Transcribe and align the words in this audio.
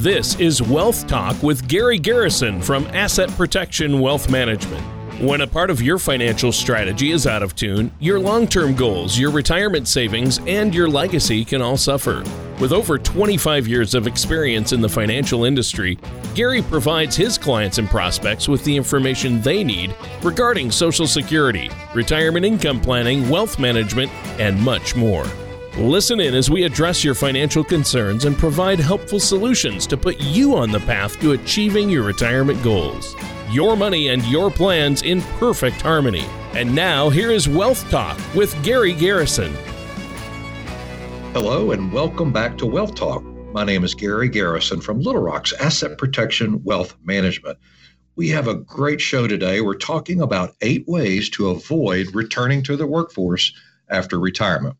This 0.00 0.34
is 0.40 0.62
Wealth 0.62 1.06
Talk 1.06 1.42
with 1.42 1.68
Gary 1.68 1.98
Garrison 1.98 2.62
from 2.62 2.86
Asset 2.86 3.28
Protection 3.32 4.00
Wealth 4.00 4.30
Management. 4.30 4.82
When 5.20 5.42
a 5.42 5.46
part 5.46 5.68
of 5.68 5.82
your 5.82 5.98
financial 5.98 6.52
strategy 6.52 7.10
is 7.10 7.26
out 7.26 7.42
of 7.42 7.54
tune, 7.54 7.92
your 7.98 8.18
long 8.18 8.46
term 8.46 8.74
goals, 8.74 9.18
your 9.18 9.30
retirement 9.30 9.86
savings, 9.88 10.38
and 10.46 10.74
your 10.74 10.88
legacy 10.88 11.44
can 11.44 11.60
all 11.60 11.76
suffer. 11.76 12.24
With 12.58 12.72
over 12.72 12.96
25 12.96 13.68
years 13.68 13.94
of 13.94 14.06
experience 14.06 14.72
in 14.72 14.80
the 14.80 14.88
financial 14.88 15.44
industry, 15.44 15.98
Gary 16.34 16.62
provides 16.62 17.14
his 17.14 17.36
clients 17.36 17.76
and 17.76 17.86
prospects 17.86 18.48
with 18.48 18.64
the 18.64 18.74
information 18.74 19.42
they 19.42 19.62
need 19.62 19.94
regarding 20.22 20.70
Social 20.70 21.06
Security, 21.06 21.70
retirement 21.94 22.46
income 22.46 22.80
planning, 22.80 23.28
wealth 23.28 23.58
management, 23.58 24.10
and 24.40 24.58
much 24.62 24.96
more. 24.96 25.26
Listen 25.80 26.20
in 26.20 26.34
as 26.34 26.50
we 26.50 26.64
address 26.64 27.02
your 27.02 27.14
financial 27.14 27.64
concerns 27.64 28.26
and 28.26 28.36
provide 28.36 28.78
helpful 28.78 29.18
solutions 29.18 29.86
to 29.86 29.96
put 29.96 30.20
you 30.20 30.54
on 30.54 30.70
the 30.70 30.80
path 30.80 31.18
to 31.20 31.32
achieving 31.32 31.88
your 31.88 32.02
retirement 32.02 32.62
goals. 32.62 33.16
Your 33.50 33.78
money 33.78 34.08
and 34.08 34.22
your 34.26 34.50
plans 34.50 35.00
in 35.00 35.22
perfect 35.38 35.80
harmony. 35.80 36.26
And 36.52 36.74
now, 36.74 37.08
here 37.08 37.30
is 37.30 37.48
Wealth 37.48 37.88
Talk 37.88 38.20
with 38.34 38.62
Gary 38.62 38.92
Garrison. 38.92 39.54
Hello, 41.32 41.70
and 41.70 41.90
welcome 41.90 42.30
back 42.30 42.58
to 42.58 42.66
Wealth 42.66 42.94
Talk. 42.94 43.24
My 43.54 43.64
name 43.64 43.82
is 43.82 43.94
Gary 43.94 44.28
Garrison 44.28 44.82
from 44.82 45.00
Little 45.00 45.22
Rock's 45.22 45.54
Asset 45.54 45.96
Protection 45.96 46.62
Wealth 46.62 46.94
Management. 47.04 47.56
We 48.16 48.28
have 48.28 48.48
a 48.48 48.54
great 48.54 49.00
show 49.00 49.26
today. 49.26 49.62
We're 49.62 49.76
talking 49.76 50.20
about 50.20 50.56
eight 50.60 50.86
ways 50.86 51.30
to 51.30 51.48
avoid 51.48 52.14
returning 52.14 52.62
to 52.64 52.76
the 52.76 52.86
workforce 52.86 53.54
after 53.88 54.20
retirement. 54.20 54.76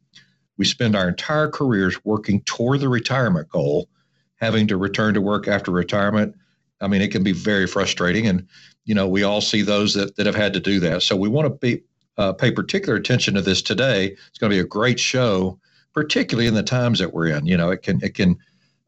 We 0.60 0.66
spend 0.66 0.94
our 0.94 1.08
entire 1.08 1.48
careers 1.48 2.04
working 2.04 2.42
toward 2.42 2.80
the 2.80 2.90
retirement 2.90 3.48
goal, 3.48 3.88
having 4.34 4.66
to 4.66 4.76
return 4.76 5.14
to 5.14 5.20
work 5.22 5.48
after 5.48 5.70
retirement. 5.70 6.34
I 6.82 6.86
mean, 6.86 7.00
it 7.00 7.10
can 7.10 7.22
be 7.22 7.32
very 7.32 7.66
frustrating. 7.66 8.26
And, 8.26 8.46
you 8.84 8.94
know, 8.94 9.08
we 9.08 9.22
all 9.22 9.40
see 9.40 9.62
those 9.62 9.94
that, 9.94 10.16
that 10.16 10.26
have 10.26 10.34
had 10.34 10.52
to 10.52 10.60
do 10.60 10.78
that. 10.80 11.00
So 11.02 11.16
we 11.16 11.30
want 11.30 11.46
to 11.46 11.58
be, 11.66 11.82
uh, 12.18 12.34
pay 12.34 12.50
particular 12.50 12.98
attention 12.98 13.32
to 13.36 13.40
this 13.40 13.62
today. 13.62 14.08
It's 14.28 14.38
going 14.38 14.50
to 14.50 14.56
be 14.56 14.60
a 14.60 14.64
great 14.64 15.00
show, 15.00 15.58
particularly 15.94 16.46
in 16.46 16.52
the 16.52 16.62
times 16.62 16.98
that 16.98 17.14
we're 17.14 17.28
in. 17.28 17.46
You 17.46 17.56
know, 17.56 17.70
it 17.70 17.80
can, 17.80 17.98
it 18.02 18.14
can 18.14 18.36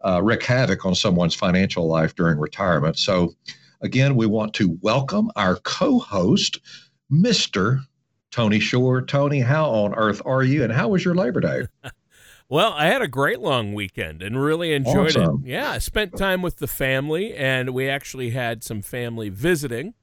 uh, 0.02 0.20
wreak 0.22 0.42
havoc 0.42 0.84
on 0.84 0.94
someone's 0.94 1.34
financial 1.34 1.86
life 1.86 2.14
during 2.14 2.38
retirement. 2.38 2.98
So, 2.98 3.32
again, 3.80 4.14
we 4.14 4.26
want 4.26 4.52
to 4.56 4.76
welcome 4.82 5.30
our 5.36 5.56
co 5.56 6.00
host, 6.00 6.58
Mr. 7.10 7.82
Tony 8.32 8.58
Shore. 8.58 9.02
Tony, 9.02 9.40
how 9.40 9.70
on 9.70 9.94
earth 9.94 10.22
are 10.24 10.42
you, 10.42 10.64
and 10.64 10.72
how 10.72 10.88
was 10.88 11.04
your 11.04 11.14
Labor 11.14 11.40
Day? 11.40 11.66
well, 12.48 12.72
I 12.72 12.86
had 12.86 13.02
a 13.02 13.08
great 13.08 13.40
long 13.40 13.74
weekend 13.74 14.22
and 14.22 14.42
really 14.42 14.72
enjoyed 14.72 15.16
awesome. 15.16 15.44
it. 15.44 15.50
Yeah, 15.50 15.70
I 15.70 15.78
spent 15.78 16.16
time 16.16 16.42
with 16.42 16.56
the 16.56 16.66
family, 16.66 17.34
and 17.34 17.70
we 17.70 17.88
actually 17.88 18.30
had 18.30 18.64
some 18.64 18.82
family 18.82 19.28
visiting. 19.28 19.94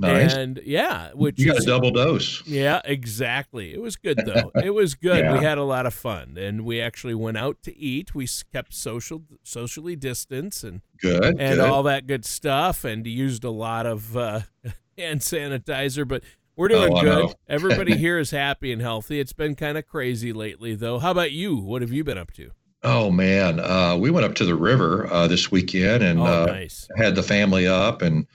Nice. 0.00 0.32
And 0.32 0.60
yeah, 0.64 1.10
which 1.12 1.38
you 1.38 1.46
got 1.46 1.58
is, 1.58 1.64
a 1.64 1.66
double 1.66 1.90
dose. 1.90 2.42
Yeah, 2.46 2.80
exactly. 2.84 3.74
It 3.74 3.82
was 3.82 3.96
good 3.96 4.18
though. 4.24 4.50
it 4.62 4.70
was 4.70 4.94
good. 4.94 5.18
Yeah. 5.18 5.36
We 5.36 5.44
had 5.44 5.58
a 5.58 5.62
lot 5.62 5.84
of 5.84 5.92
fun, 5.92 6.38
and 6.38 6.64
we 6.64 6.80
actually 6.80 7.14
went 7.14 7.36
out 7.36 7.62
to 7.64 7.76
eat. 7.76 8.14
We 8.14 8.26
kept 8.50 8.72
social, 8.72 9.24
socially 9.42 9.96
distance, 9.96 10.64
and 10.64 10.80
good, 11.02 11.38
and 11.38 11.56
good. 11.56 11.60
all 11.60 11.82
that 11.82 12.06
good 12.06 12.24
stuff, 12.24 12.82
and 12.82 13.06
used 13.06 13.44
a 13.44 13.50
lot 13.50 13.84
of 13.84 14.16
uh, 14.16 14.40
hand 14.96 15.20
sanitizer. 15.20 16.08
But 16.08 16.22
we're 16.56 16.68
doing 16.68 16.92
oh, 16.94 17.00
good. 17.00 17.34
Everybody 17.48 17.96
here 17.96 18.18
is 18.18 18.30
happy 18.30 18.72
and 18.72 18.82
healthy. 18.82 19.20
It's 19.20 19.32
been 19.32 19.54
kind 19.54 19.78
of 19.78 19.86
crazy 19.86 20.32
lately, 20.32 20.74
though. 20.74 20.98
How 20.98 21.10
about 21.10 21.32
you? 21.32 21.56
What 21.56 21.82
have 21.82 21.92
you 21.92 22.04
been 22.04 22.18
up 22.18 22.32
to? 22.34 22.50
Oh 22.82 23.10
man, 23.10 23.60
uh, 23.60 23.96
we 23.96 24.10
went 24.10 24.24
up 24.24 24.34
to 24.36 24.44
the 24.44 24.54
river 24.54 25.06
uh, 25.12 25.26
this 25.26 25.50
weekend 25.50 26.02
and 26.02 26.18
oh, 26.18 26.24
uh, 26.24 26.46
nice. 26.46 26.88
had 26.96 27.14
the 27.14 27.22
family 27.22 27.66
up 27.66 28.00
and 28.00 28.26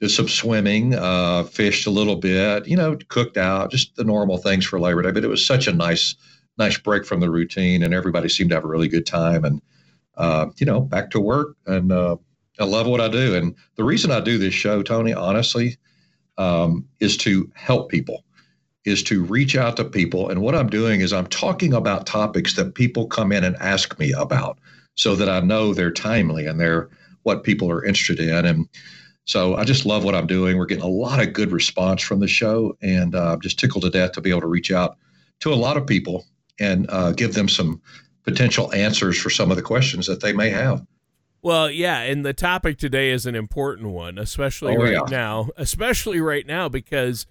did 0.00 0.08
some 0.08 0.26
swimming, 0.26 0.96
uh, 0.96 1.44
fished 1.44 1.86
a 1.86 1.90
little 1.90 2.16
bit, 2.16 2.66
you 2.66 2.76
know, 2.76 2.98
cooked 3.08 3.36
out, 3.36 3.70
just 3.70 3.94
the 3.94 4.02
normal 4.02 4.36
things 4.36 4.66
for 4.66 4.80
Labor 4.80 5.02
Day. 5.02 5.12
But 5.12 5.22
it 5.22 5.28
was 5.28 5.46
such 5.46 5.68
a 5.68 5.72
nice, 5.72 6.16
nice 6.58 6.76
break 6.76 7.04
from 7.04 7.20
the 7.20 7.30
routine, 7.30 7.84
and 7.84 7.94
everybody 7.94 8.28
seemed 8.28 8.50
to 8.50 8.56
have 8.56 8.64
a 8.64 8.68
really 8.68 8.88
good 8.88 9.06
time. 9.06 9.44
And 9.44 9.62
uh, 10.16 10.46
you 10.56 10.66
know, 10.66 10.80
back 10.80 11.10
to 11.10 11.20
work, 11.20 11.56
and 11.66 11.92
uh, 11.92 12.16
I 12.58 12.64
love 12.64 12.86
what 12.86 13.00
I 13.00 13.08
do. 13.08 13.34
And 13.34 13.54
the 13.76 13.84
reason 13.84 14.10
I 14.10 14.20
do 14.20 14.38
this 14.38 14.54
show, 14.54 14.82
Tony, 14.82 15.12
honestly, 15.12 15.76
um, 16.38 16.86
is 17.00 17.16
to 17.18 17.50
help 17.54 17.90
people, 17.90 18.24
is 18.84 19.02
to 19.04 19.24
reach 19.24 19.56
out 19.56 19.76
to 19.76 19.84
people. 19.84 20.28
And 20.28 20.42
what 20.42 20.54
I'm 20.54 20.68
doing 20.68 21.00
is 21.00 21.12
I'm 21.12 21.26
talking 21.26 21.72
about 21.72 22.06
topics 22.06 22.54
that 22.54 22.74
people 22.74 23.06
come 23.06 23.32
in 23.32 23.44
and 23.44 23.56
ask 23.56 23.98
me 23.98 24.12
about 24.12 24.58
so 24.94 25.16
that 25.16 25.28
I 25.28 25.40
know 25.40 25.74
they're 25.74 25.90
timely 25.90 26.46
and 26.46 26.60
they're 26.60 26.88
what 27.22 27.42
people 27.42 27.70
are 27.70 27.84
interested 27.84 28.20
in. 28.20 28.44
And 28.44 28.68
so 29.24 29.56
I 29.56 29.64
just 29.64 29.86
love 29.86 30.04
what 30.04 30.14
I'm 30.14 30.26
doing. 30.26 30.58
We're 30.58 30.66
getting 30.66 30.84
a 30.84 30.88
lot 30.88 31.22
of 31.22 31.32
good 31.32 31.50
response 31.50 32.02
from 32.02 32.20
the 32.20 32.28
show, 32.28 32.76
and 32.82 33.14
uh, 33.14 33.32
I'm 33.32 33.40
just 33.40 33.58
tickled 33.58 33.84
to 33.84 33.90
death 33.90 34.12
to 34.12 34.20
be 34.20 34.30
able 34.30 34.42
to 34.42 34.46
reach 34.46 34.70
out 34.70 34.96
to 35.40 35.52
a 35.52 35.56
lot 35.56 35.76
of 35.76 35.86
people 35.86 36.26
and 36.60 36.86
uh, 36.90 37.12
give 37.12 37.34
them 37.34 37.48
some 37.48 37.80
potential 38.24 38.72
answers 38.72 39.18
for 39.18 39.30
some 39.30 39.50
of 39.50 39.56
the 39.56 39.62
questions 39.62 40.06
that 40.06 40.20
they 40.20 40.32
may 40.32 40.50
have. 40.50 40.84
Well, 41.44 41.70
yeah, 41.70 42.00
and 42.00 42.24
the 42.24 42.32
topic 42.32 42.78
today 42.78 43.10
is 43.10 43.26
an 43.26 43.34
important 43.34 43.90
one, 43.90 44.16
especially 44.16 44.74
oh, 44.78 44.80
right 44.80 44.92
yeah. 44.92 45.02
now. 45.10 45.50
Especially 45.58 46.18
right 46.18 46.46
now 46.46 46.70
because, 46.70 47.26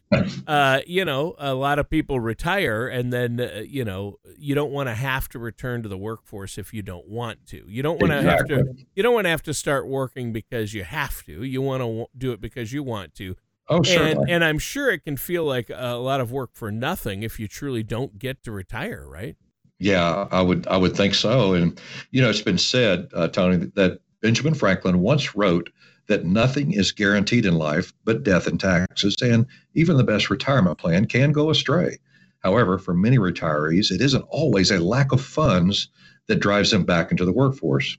uh, 0.45 0.81
you 0.85 1.03
know, 1.03 1.33
a 1.39 1.55
lot 1.55 1.79
of 1.79 1.89
people 1.89 2.19
retire, 2.19 2.87
and 2.87 3.11
then 3.11 3.39
uh, 3.39 3.63
you 3.67 3.83
know 3.83 4.19
you 4.37 4.53
don't 4.53 4.71
want 4.71 4.87
to 4.87 4.93
have 4.93 5.29
to 5.29 5.39
return 5.39 5.81
to 5.81 5.89
the 5.89 5.97
workforce 5.97 6.59
if 6.59 6.75
you 6.75 6.83
don't 6.83 7.07
want 7.07 7.47
to. 7.47 7.65
You 7.67 7.81
don't 7.81 7.99
want 7.99 8.11
to 8.11 8.19
exactly. 8.19 8.57
have 8.57 8.65
to. 8.67 8.85
You 8.93 9.01
don't 9.01 9.15
want 9.15 9.25
to 9.25 9.31
have 9.31 9.43
to 9.43 9.53
start 9.53 9.87
working 9.87 10.31
because 10.31 10.75
you 10.75 10.83
have 10.83 11.25
to. 11.25 11.41
You 11.41 11.63
want 11.63 11.81
to 11.81 12.05
do 12.15 12.33
it 12.33 12.39
because 12.39 12.71
you 12.71 12.83
want 12.83 13.15
to. 13.15 13.35
Oh, 13.67 13.81
sure. 13.81 14.03
And, 14.05 14.29
and 14.29 14.43
I'm 14.43 14.59
sure 14.59 14.91
it 14.91 15.05
can 15.05 15.17
feel 15.17 15.43
like 15.43 15.71
a 15.73 15.95
lot 15.95 16.21
of 16.21 16.31
work 16.31 16.51
for 16.53 16.71
nothing 16.71 17.23
if 17.23 17.39
you 17.39 17.47
truly 17.47 17.81
don't 17.81 18.19
get 18.19 18.43
to 18.43 18.51
retire, 18.51 19.07
right? 19.07 19.37
Yeah, 19.79 20.27
I 20.31 20.41
would 20.41 20.67
I 20.67 20.77
would 20.77 20.95
think 20.95 21.15
so. 21.15 21.53
And 21.53 21.79
you 22.11 22.21
know, 22.21 22.29
it's 22.29 22.41
been 22.41 22.57
said, 22.57 23.09
uh, 23.13 23.27
Tony, 23.27 23.71
that 23.75 23.99
Benjamin 24.21 24.53
Franklin 24.53 24.99
once 24.99 25.35
wrote 25.35 25.69
that 26.07 26.25
nothing 26.25 26.71
is 26.73 26.91
guaranteed 26.91 27.45
in 27.45 27.55
life 27.55 27.93
but 28.05 28.23
death 28.23 28.47
and 28.47 28.59
taxes, 28.59 29.15
and 29.21 29.45
even 29.73 29.97
the 29.97 30.03
best 30.03 30.29
retirement 30.29 30.77
plan 30.77 31.05
can 31.05 31.31
go 31.31 31.49
astray. 31.49 31.97
However, 32.39 32.77
for 32.77 32.93
many 32.93 33.17
retirees, 33.17 33.91
it 33.91 34.01
isn't 34.01 34.25
always 34.29 34.69
a 34.71 34.83
lack 34.83 35.11
of 35.11 35.21
funds 35.21 35.89
that 36.27 36.39
drives 36.39 36.71
them 36.71 36.83
back 36.83 37.11
into 37.11 37.25
the 37.25 37.31
workforce. 37.31 37.97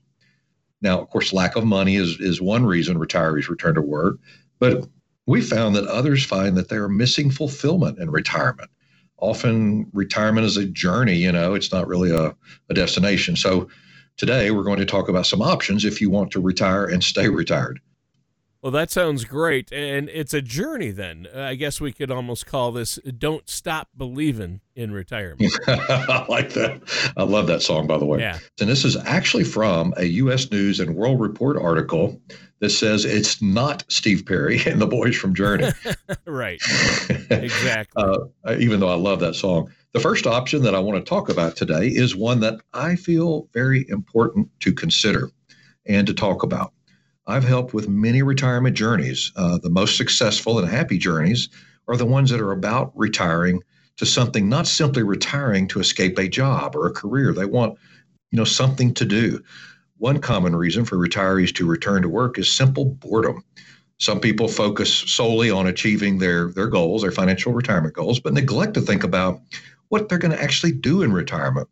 Now, 0.81 0.99
of 1.01 1.09
course, 1.09 1.33
lack 1.33 1.55
of 1.55 1.65
money 1.65 1.95
is, 1.95 2.19
is 2.19 2.41
one 2.41 2.65
reason 2.65 2.97
retirees 2.97 3.49
return 3.49 3.75
to 3.75 3.81
work, 3.81 4.17
but 4.59 4.87
we 5.25 5.41
found 5.41 5.75
that 5.75 5.87
others 5.87 6.23
find 6.23 6.55
that 6.57 6.69
they 6.69 6.75
are 6.75 6.89
missing 6.89 7.31
fulfillment 7.31 7.97
in 7.97 8.11
retirement. 8.11 8.69
Often, 9.17 9.89
retirement 9.93 10.45
is 10.45 10.57
a 10.57 10.65
journey, 10.65 11.15
you 11.15 11.31
know, 11.31 11.53
it's 11.53 11.71
not 11.71 11.87
really 11.87 12.11
a, 12.11 12.35
a 12.69 12.73
destination. 12.73 13.35
So, 13.35 13.69
Today, 14.17 14.49
we're 14.49 14.63
going 14.63 14.79
to 14.79 14.85
talk 14.85 15.09
about 15.09 15.25
some 15.25 15.41
options 15.41 15.83
if 15.83 15.99
you 15.99 16.09
want 16.09 16.31
to 16.31 16.39
retire 16.39 16.85
and 16.85 17.03
stay 17.03 17.27
retired. 17.27 17.81
Well, 18.65 18.71
that 18.71 18.89
sounds 18.89 19.25
great. 19.25 19.71
And 19.71 20.09
it's 20.09 20.33
a 20.33 20.41
journey 20.41 20.89
then. 20.89 21.27
I 21.35 21.53
guess 21.53 21.79
we 21.79 21.91
could 21.91 22.09
almost 22.09 22.47
call 22.47 22.71
this 22.71 22.95
Don't 23.15 23.47
Stop 23.47 23.89
Believing 23.95 24.59
in 24.75 24.91
Retirement. 24.91 25.53
I 25.67 26.25
like 26.27 26.53
that. 26.53 26.81
I 27.15 27.21
love 27.25 27.45
that 27.45 27.61
song, 27.61 27.85
by 27.85 27.99
the 27.99 28.05
way. 28.05 28.21
Yeah. 28.21 28.39
And 28.59 28.67
this 28.67 28.83
is 28.83 28.97
actually 29.05 29.43
from 29.43 29.93
a 29.97 30.05
U.S. 30.05 30.49
News 30.49 30.79
and 30.79 30.95
World 30.95 31.21
Report 31.21 31.57
article 31.57 32.19
that 32.57 32.71
says 32.71 33.05
it's 33.05 33.39
not 33.39 33.83
Steve 33.87 34.25
Perry 34.25 34.59
and 34.65 34.81
the 34.81 34.87
boys 34.87 35.15
from 35.15 35.35
Journey. 35.35 35.69
right. 36.25 36.59
Exactly. 37.29 38.03
uh, 38.03 38.55
even 38.57 38.79
though 38.79 38.89
I 38.89 38.95
love 38.95 39.19
that 39.19 39.35
song. 39.35 39.69
The 39.93 39.99
first 39.99 40.25
option 40.25 40.63
that 40.63 40.73
I 40.73 40.79
want 40.79 40.97
to 40.97 41.07
talk 41.07 41.29
about 41.29 41.55
today 41.55 41.89
is 41.89 42.15
one 42.15 42.39
that 42.39 42.61
I 42.73 42.95
feel 42.95 43.47
very 43.53 43.85
important 43.89 44.49
to 44.61 44.73
consider 44.73 45.29
and 45.85 46.07
to 46.07 46.15
talk 46.15 46.41
about. 46.41 46.73
I've 47.27 47.43
helped 47.43 47.73
with 47.73 47.89
many 47.89 48.21
retirement 48.21 48.75
journeys. 48.75 49.31
Uh, 49.35 49.57
the 49.57 49.69
most 49.69 49.97
successful 49.97 50.59
and 50.59 50.69
happy 50.69 50.97
journeys 50.97 51.49
are 51.87 51.97
the 51.97 52.05
ones 52.05 52.29
that 52.29 52.41
are 52.41 52.51
about 52.51 52.91
retiring 52.95 53.61
to 53.97 54.05
something, 54.05 54.49
not 54.49 54.67
simply 54.67 55.03
retiring 55.03 55.67
to 55.69 55.79
escape 55.79 56.19
a 56.19 56.27
job 56.27 56.75
or 56.75 56.85
a 56.85 56.93
career. 56.93 57.33
They 57.33 57.45
want, 57.45 57.77
you 58.31 58.37
know, 58.37 58.43
something 58.43 58.93
to 58.95 59.05
do. 59.05 59.43
One 59.97 60.19
common 60.19 60.55
reason 60.55 60.85
for 60.85 60.97
retirees 60.97 61.55
to 61.55 61.65
return 61.65 62.01
to 62.01 62.09
work 62.09 62.37
is 62.37 62.51
simple 62.51 62.85
boredom. 62.85 63.43
Some 63.97 64.19
people 64.19 64.49
focus 64.49 64.93
solely 64.93 65.49
on 65.49 65.67
achieving 65.67 66.17
their, 66.17 66.51
their 66.51 66.67
goals, 66.67 67.01
their 67.01 67.11
financial 67.11 67.53
retirement 67.53 67.93
goals, 67.93 68.19
but 68.19 68.33
neglect 68.33 68.73
to 68.73 68.81
think 68.81 69.03
about 69.03 69.39
what 69.87 70.09
they're 70.09 70.17
going 70.17 70.35
to 70.35 70.43
actually 70.43 70.73
do 70.73 71.01
in 71.01 71.13
retirement. 71.13 71.69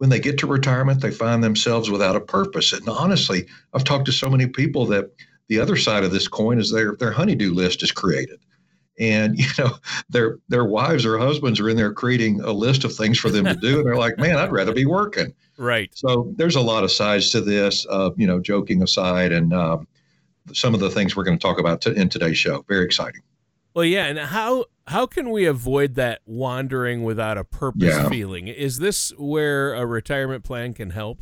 When 0.00 0.08
they 0.08 0.18
get 0.18 0.38
to 0.38 0.46
retirement, 0.46 1.02
they 1.02 1.10
find 1.10 1.44
themselves 1.44 1.90
without 1.90 2.16
a 2.16 2.20
purpose. 2.20 2.72
And 2.72 2.88
honestly, 2.88 3.46
I've 3.74 3.84
talked 3.84 4.06
to 4.06 4.12
so 4.12 4.30
many 4.30 4.46
people 4.46 4.86
that 4.86 5.10
the 5.48 5.60
other 5.60 5.76
side 5.76 6.04
of 6.04 6.10
this 6.10 6.26
coin 6.26 6.58
is 6.58 6.72
their 6.72 6.96
their 6.96 7.12
honeydew 7.12 7.52
list 7.52 7.82
is 7.82 7.92
created. 7.92 8.40
and 8.98 9.38
you 9.38 9.46
know 9.58 9.76
their 10.08 10.38
their 10.48 10.64
wives 10.64 11.04
or 11.04 11.18
husbands 11.18 11.58
are 11.60 11.68
in 11.68 11.76
there 11.76 11.92
creating 11.92 12.40
a 12.40 12.52
list 12.52 12.84
of 12.84 12.94
things 12.94 13.18
for 13.18 13.30
them 13.30 13.44
to 13.44 13.54
do 13.54 13.78
and 13.78 13.86
they're 13.86 13.96
like 13.96 14.18
man 14.18 14.36
i'd 14.36 14.52
rather 14.52 14.72
be 14.72 14.86
working 14.86 15.32
right 15.56 15.90
so 15.94 16.32
there's 16.36 16.56
a 16.56 16.60
lot 16.60 16.84
of 16.84 16.90
sides 16.92 17.30
to 17.30 17.40
this 17.40 17.86
uh, 17.90 18.10
you 18.16 18.26
know 18.26 18.40
joking 18.40 18.82
aside 18.82 19.32
and 19.32 19.52
um, 19.52 19.86
some 20.52 20.74
of 20.74 20.80
the 20.80 20.90
things 20.90 21.16
we're 21.16 21.24
going 21.24 21.38
to 21.38 21.42
talk 21.42 21.58
about 21.58 21.86
in 21.86 22.08
today's 22.08 22.38
show 22.38 22.64
very 22.68 22.84
exciting 22.84 23.22
well 23.74 23.84
yeah 23.84 24.06
and 24.06 24.18
how 24.18 24.64
how 24.90 25.06
can 25.06 25.30
we 25.30 25.46
avoid 25.46 25.94
that 25.94 26.20
wandering 26.26 27.02
without 27.04 27.38
a 27.38 27.44
purpose 27.44 27.82
yeah. 27.82 28.08
feeling 28.08 28.48
is 28.48 28.78
this 28.78 29.10
where 29.18 29.74
a 29.74 29.86
retirement 29.86 30.44
plan 30.44 30.74
can 30.74 30.90
help 30.90 31.20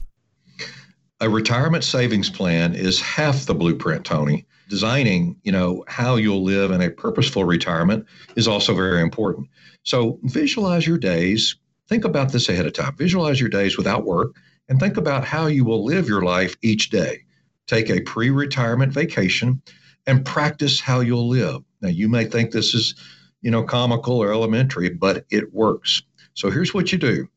a 1.21 1.29
retirement 1.29 1.85
savings 1.85 2.31
plan 2.31 2.75
is 2.75 3.01
half 3.01 3.47
the 3.47 3.55
blueprint 3.55 4.05
tony 4.05 4.47
designing, 4.69 5.37
you 5.43 5.53
know, 5.53 5.85
how 5.89 6.17
you'll 6.17 6.45
live 6.45 6.71
in 6.71 6.81
a 6.81 6.91
purposeful 6.91 7.45
retirement 7.45 8.07
is 8.37 8.47
also 8.47 8.75
very 8.75 9.01
important. 9.01 9.49
So 9.83 10.19
visualize 10.25 10.87
your 10.87 10.99
days. 10.99 11.57
Think 11.89 12.05
about 12.05 12.33
this 12.33 12.49
ahead 12.49 12.67
of 12.67 12.75
time. 12.75 12.95
Visualize 12.97 13.41
your 13.41 13.49
days 13.49 13.77
without 13.77 14.05
work 14.05 14.37
and 14.69 14.79
think 14.79 14.97
about 14.97 15.25
how 15.25 15.47
you 15.47 15.65
will 15.65 15.85
live 15.85 16.07
your 16.07 16.23
life 16.23 16.55
each 16.63 16.91
day. 16.91 17.25
Take 17.67 17.91
a 17.91 18.01
pre 18.01 18.31
retirement 18.31 18.93
vacation 18.93 19.63
and 20.07 20.25
practice 20.25 20.81
how 20.81 21.01
you'll 21.01 21.29
live. 21.29 21.63
Now, 21.81 21.89
you 21.89 22.09
may 22.09 22.25
think 22.25 22.51
this 22.51 22.75
is, 22.75 22.95
you 23.41 23.51
know, 23.51 23.63
comical 23.63 24.19
or 24.19 24.33
elementary, 24.33 24.89
but 24.89 25.25
it 25.31 25.53
works. 25.53 26.03
So 26.35 26.51
here's 26.51 26.75
what 26.75 26.93
you 26.93 26.99
do 26.99 27.29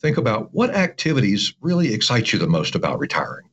think 0.00 0.18
about 0.18 0.52
what 0.52 0.74
activities 0.74 1.54
really 1.62 1.92
excite 1.92 2.32
you 2.32 2.38
the 2.38 2.46
most 2.46 2.74
about 2.74 2.98
retiring. 2.98 3.48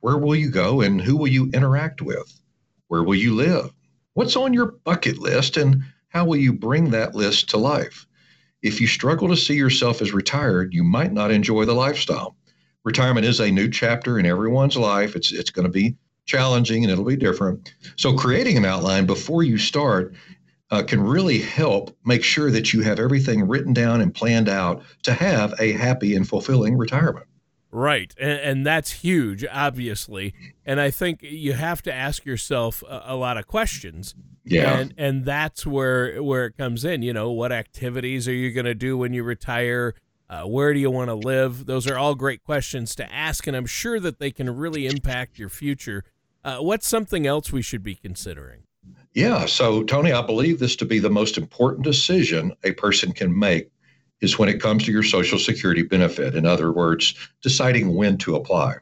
Where 0.00 0.16
will 0.16 0.36
you 0.36 0.48
go 0.50 0.80
and 0.80 1.00
who 1.00 1.16
will 1.16 1.28
you 1.28 1.50
interact 1.52 2.00
with? 2.00 2.40
Where 2.86 3.02
will 3.02 3.16
you 3.16 3.34
live? 3.34 3.72
What's 4.14 4.36
on 4.36 4.54
your 4.54 4.72
bucket 4.84 5.18
list 5.18 5.56
and 5.56 5.82
how 6.08 6.24
will 6.24 6.36
you 6.36 6.52
bring 6.52 6.90
that 6.90 7.14
list 7.14 7.50
to 7.50 7.56
life? 7.56 8.06
If 8.62 8.80
you 8.80 8.86
struggle 8.86 9.28
to 9.28 9.36
see 9.36 9.54
yourself 9.54 10.00
as 10.00 10.12
retired, 10.12 10.72
you 10.72 10.82
might 10.82 11.12
not 11.12 11.30
enjoy 11.30 11.64
the 11.64 11.74
lifestyle. 11.74 12.36
Retirement 12.84 13.26
is 13.26 13.40
a 13.40 13.50
new 13.50 13.68
chapter 13.68 14.18
in 14.18 14.26
everyone's 14.26 14.76
life. 14.76 15.14
It's 15.14 15.32
it's 15.32 15.50
going 15.50 15.66
to 15.66 15.72
be 15.72 15.96
challenging 16.24 16.84
and 16.84 16.92
it'll 16.92 17.04
be 17.04 17.16
different. 17.16 17.74
So 17.96 18.14
creating 18.14 18.56
an 18.56 18.64
outline 18.64 19.06
before 19.06 19.42
you 19.42 19.58
start 19.58 20.14
uh, 20.70 20.82
can 20.82 21.00
really 21.00 21.38
help 21.38 21.96
make 22.04 22.22
sure 22.22 22.50
that 22.50 22.72
you 22.72 22.82
have 22.82 22.98
everything 22.98 23.46
written 23.46 23.72
down 23.72 24.00
and 24.00 24.14
planned 24.14 24.48
out 24.48 24.82
to 25.02 25.12
have 25.12 25.54
a 25.58 25.72
happy 25.72 26.14
and 26.14 26.28
fulfilling 26.28 26.76
retirement. 26.76 27.26
Right. 27.70 28.14
And, 28.18 28.40
and, 28.40 28.66
that's 28.66 28.92
huge, 28.92 29.44
obviously. 29.50 30.34
And 30.64 30.80
I 30.80 30.90
think 30.90 31.22
you 31.22 31.52
have 31.52 31.82
to 31.82 31.92
ask 31.92 32.24
yourself 32.24 32.82
a, 32.88 33.02
a, 33.08 33.16
lot 33.16 33.36
of 33.36 33.46
questions. 33.46 34.14
Yeah. 34.44 34.78
And, 34.78 34.94
and 34.96 35.24
that's 35.26 35.66
where, 35.66 36.22
where 36.22 36.46
it 36.46 36.56
comes 36.56 36.86
in. 36.86 37.02
You 37.02 37.12
know, 37.12 37.30
what 37.30 37.52
activities 37.52 38.26
are 38.26 38.32
you 38.32 38.52
going 38.52 38.64
to 38.64 38.74
do 38.74 38.96
when 38.96 39.12
you 39.12 39.22
retire? 39.22 39.94
Uh, 40.30 40.44
where 40.44 40.72
do 40.72 40.80
you 40.80 40.90
want 40.90 41.08
to 41.08 41.14
live? 41.14 41.66
Those 41.66 41.86
are 41.86 41.98
all 41.98 42.14
great 42.14 42.42
questions 42.42 42.94
to 42.96 43.12
ask. 43.12 43.46
And 43.46 43.54
I'm 43.54 43.66
sure 43.66 44.00
that 44.00 44.18
they 44.18 44.30
can 44.30 44.54
really 44.56 44.86
impact 44.86 45.38
your 45.38 45.50
future. 45.50 46.04
Uh, 46.42 46.58
what's 46.58 46.88
something 46.88 47.26
else 47.26 47.52
we 47.52 47.60
should 47.60 47.82
be 47.82 47.96
considering? 47.96 48.62
Yeah. 49.14 49.46
So, 49.46 49.82
Tony, 49.82 50.12
I 50.12 50.22
believe 50.22 50.58
this 50.58 50.76
to 50.76 50.84
be 50.84 50.98
the 50.98 51.10
most 51.10 51.38
important 51.38 51.84
decision 51.84 52.52
a 52.64 52.72
person 52.72 53.12
can 53.12 53.36
make 53.36 53.70
is 54.20 54.38
when 54.38 54.48
it 54.48 54.60
comes 54.60 54.84
to 54.84 54.92
your 54.92 55.02
Social 55.02 55.38
Security 55.38 55.82
benefit. 55.82 56.34
In 56.34 56.46
other 56.46 56.72
words, 56.72 57.14
deciding 57.42 57.94
when 57.94 58.16
to 58.18 58.36
apply. 58.36 58.76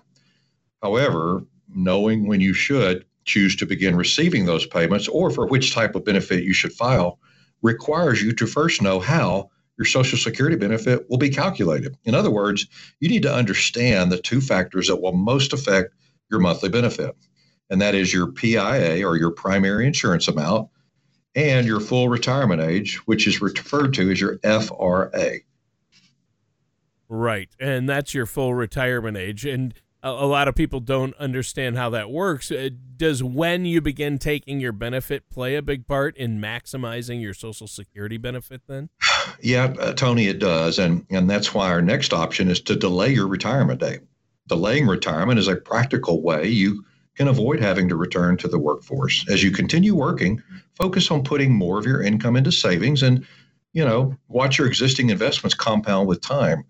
However, 0.82 1.42
knowing 1.74 2.26
when 2.26 2.40
you 2.40 2.54
should 2.54 3.04
choose 3.24 3.56
to 3.56 3.66
begin 3.66 3.96
receiving 3.96 4.46
those 4.46 4.66
payments 4.66 5.08
or 5.08 5.30
for 5.30 5.46
which 5.46 5.74
type 5.74 5.94
of 5.94 6.04
benefit 6.04 6.44
you 6.44 6.52
should 6.52 6.72
file 6.72 7.18
requires 7.62 8.22
you 8.22 8.32
to 8.32 8.46
first 8.46 8.80
know 8.80 9.00
how 9.00 9.50
your 9.78 9.84
Social 9.84 10.18
Security 10.18 10.56
benefit 10.56 11.04
will 11.10 11.18
be 11.18 11.28
calculated. 11.28 11.96
In 12.04 12.14
other 12.14 12.30
words, 12.30 12.66
you 13.00 13.08
need 13.08 13.22
to 13.22 13.34
understand 13.34 14.10
the 14.10 14.18
two 14.18 14.40
factors 14.40 14.86
that 14.86 15.02
will 15.02 15.12
most 15.12 15.52
affect 15.52 15.92
your 16.30 16.40
monthly 16.40 16.68
benefit, 16.68 17.14
and 17.70 17.80
that 17.80 17.94
is 17.94 18.12
your 18.12 18.28
PIA 18.28 19.06
or 19.06 19.16
your 19.16 19.30
primary 19.30 19.86
insurance 19.86 20.28
amount 20.28 20.68
and 21.34 21.66
your 21.66 21.80
full 21.80 22.08
retirement 22.08 22.62
age, 22.62 22.96
which 23.06 23.26
is 23.26 23.40
referred 23.40 23.92
to 23.94 24.10
as 24.10 24.20
your 24.20 24.38
FRA. 24.38 25.38
Right. 27.08 27.48
And 27.60 27.88
that's 27.88 28.14
your 28.14 28.26
full 28.26 28.54
retirement 28.54 29.16
age. 29.16 29.44
And 29.44 29.74
a, 30.02 30.08
a 30.08 30.26
lot 30.26 30.48
of 30.48 30.54
people 30.54 30.80
don't 30.80 31.14
understand 31.16 31.76
how 31.76 31.90
that 31.90 32.10
works. 32.10 32.50
Uh, 32.50 32.70
does 32.96 33.22
when 33.22 33.64
you 33.64 33.80
begin 33.80 34.18
taking 34.18 34.60
your 34.60 34.72
benefit 34.72 35.28
play 35.28 35.56
a 35.56 35.62
big 35.62 35.86
part 35.86 36.16
in 36.16 36.40
maximizing 36.40 37.20
your 37.20 37.34
Social 37.34 37.66
Security 37.66 38.16
benefit 38.16 38.62
then? 38.66 38.88
Yeah, 39.40 39.74
uh, 39.78 39.92
Tony, 39.92 40.28
it 40.28 40.38
does. 40.38 40.78
And, 40.78 41.04
and 41.10 41.28
that's 41.28 41.52
why 41.52 41.68
our 41.70 41.82
next 41.82 42.12
option 42.12 42.48
is 42.48 42.60
to 42.62 42.76
delay 42.76 43.12
your 43.12 43.26
retirement 43.26 43.80
date. 43.80 44.00
Delaying 44.48 44.86
retirement 44.86 45.38
is 45.38 45.48
a 45.48 45.56
practical 45.56 46.22
way 46.22 46.46
you 46.46 46.84
can 47.16 47.28
avoid 47.28 47.60
having 47.60 47.88
to 47.88 47.96
return 47.96 48.36
to 48.36 48.48
the 48.48 48.58
workforce. 48.58 49.24
As 49.30 49.42
you 49.42 49.50
continue 49.50 49.94
working, 49.94 50.42
focus 50.74 51.10
on 51.10 51.24
putting 51.24 51.52
more 51.52 51.78
of 51.78 51.86
your 51.86 52.02
income 52.02 52.36
into 52.36 52.52
savings 52.52 53.02
and, 53.02 53.26
you 53.72 53.84
know, 53.84 54.14
watch 54.28 54.58
your 54.58 54.66
existing 54.66 55.10
investments 55.10 55.54
compound 55.54 56.06
with 56.06 56.20
time. 56.20 56.64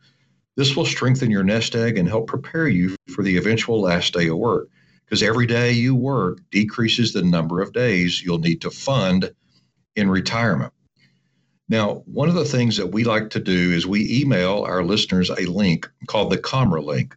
This 0.56 0.76
will 0.76 0.86
strengthen 0.86 1.30
your 1.30 1.42
nest 1.42 1.74
egg 1.74 1.98
and 1.98 2.08
help 2.08 2.28
prepare 2.28 2.68
you 2.68 2.96
for 3.14 3.22
the 3.22 3.36
eventual 3.36 3.80
last 3.80 4.14
day 4.14 4.28
of 4.28 4.38
work. 4.38 4.68
Because 5.04 5.22
every 5.22 5.46
day 5.46 5.72
you 5.72 5.94
work 5.94 6.40
decreases 6.50 7.12
the 7.12 7.22
number 7.22 7.60
of 7.60 7.72
days 7.72 8.22
you'll 8.22 8.38
need 8.38 8.60
to 8.62 8.70
fund 8.70 9.32
in 9.94 10.10
retirement. 10.10 10.72
Now, 11.68 12.02
one 12.06 12.28
of 12.28 12.34
the 12.36 12.44
things 12.44 12.76
that 12.76 12.92
we 12.92 13.02
like 13.04 13.30
to 13.30 13.40
do 13.40 13.72
is 13.72 13.86
we 13.86 14.20
email 14.20 14.62
our 14.62 14.84
listeners 14.84 15.30
a 15.30 15.46
link 15.46 15.88
called 16.06 16.30
the 16.30 16.38
Comra 16.38 16.82
link 16.84 17.16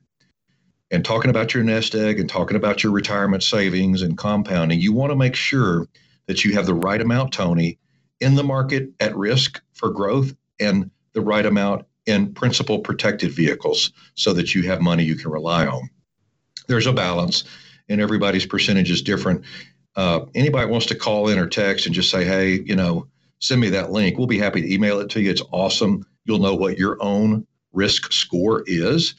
and 0.92 1.06
talking 1.06 1.30
about 1.30 1.54
your 1.54 1.64
nest 1.64 1.94
egg 1.96 2.20
and 2.20 2.30
talking 2.30 2.58
about 2.58 2.84
your 2.84 2.92
retirement 2.92 3.44
savings 3.44 4.02
and 4.02 4.18
compounding, 4.18 4.80
you 4.80 4.92
want 4.92 5.12
to 5.12 5.16
make 5.16 5.36
sure 5.36 5.88
that 6.28 6.44
you 6.44 6.54
have 6.54 6.66
the 6.66 6.74
right 6.74 7.02
amount, 7.02 7.34
Tony, 7.34 7.78
in 8.20 8.36
the 8.36 8.44
market 8.44 8.90
at 9.00 9.16
risk 9.16 9.62
for 9.74 9.90
growth 9.90 10.36
and 10.60 10.90
the 11.14 11.22
right 11.22 11.46
amount 11.46 11.86
in 12.06 12.34
principal 12.34 12.80
protected 12.80 13.32
vehicles 13.32 13.92
so 14.16 14.34
that 14.34 14.56
you 14.56 14.64
have 14.64 14.82
money 14.82 15.04
you 15.04 15.16
can 15.16 15.32
rely 15.32 15.66
on. 15.66 15.90
There's 16.68 16.88
a 16.88 16.94
balance, 16.94 17.44
and 17.88 18.02
everybody's 18.02 18.46
percentage 18.46 18.92
is 18.92 19.02
different. 19.02 19.44
Uh, 19.96 20.26
anybody 20.36 20.70
wants 20.70 20.86
to 20.88 20.96
call 20.96 21.30
in 21.30 21.40
or 21.40 21.48
text 21.48 21.86
and 21.86 21.96
just 21.96 22.10
say, 22.10 22.24
hey, 22.24 22.62
you 22.66 22.76
know, 22.76 23.08
send 23.40 23.62
me 23.62 23.70
that 23.70 23.92
link. 23.92 24.18
We'll 24.18 24.28
be 24.28 24.38
happy 24.38 24.62
to 24.62 24.74
email 24.74 25.00
it 25.00 25.10
to 25.12 25.22
you. 25.22 25.32
It's 25.32 25.42
awesome. 25.52 26.06
You'll 26.26 26.40
know 26.40 26.56
what 26.56 26.78
your 26.78 26.98
own 27.02 27.46
risk 27.74 28.12
score 28.12 28.64
is 28.66 29.16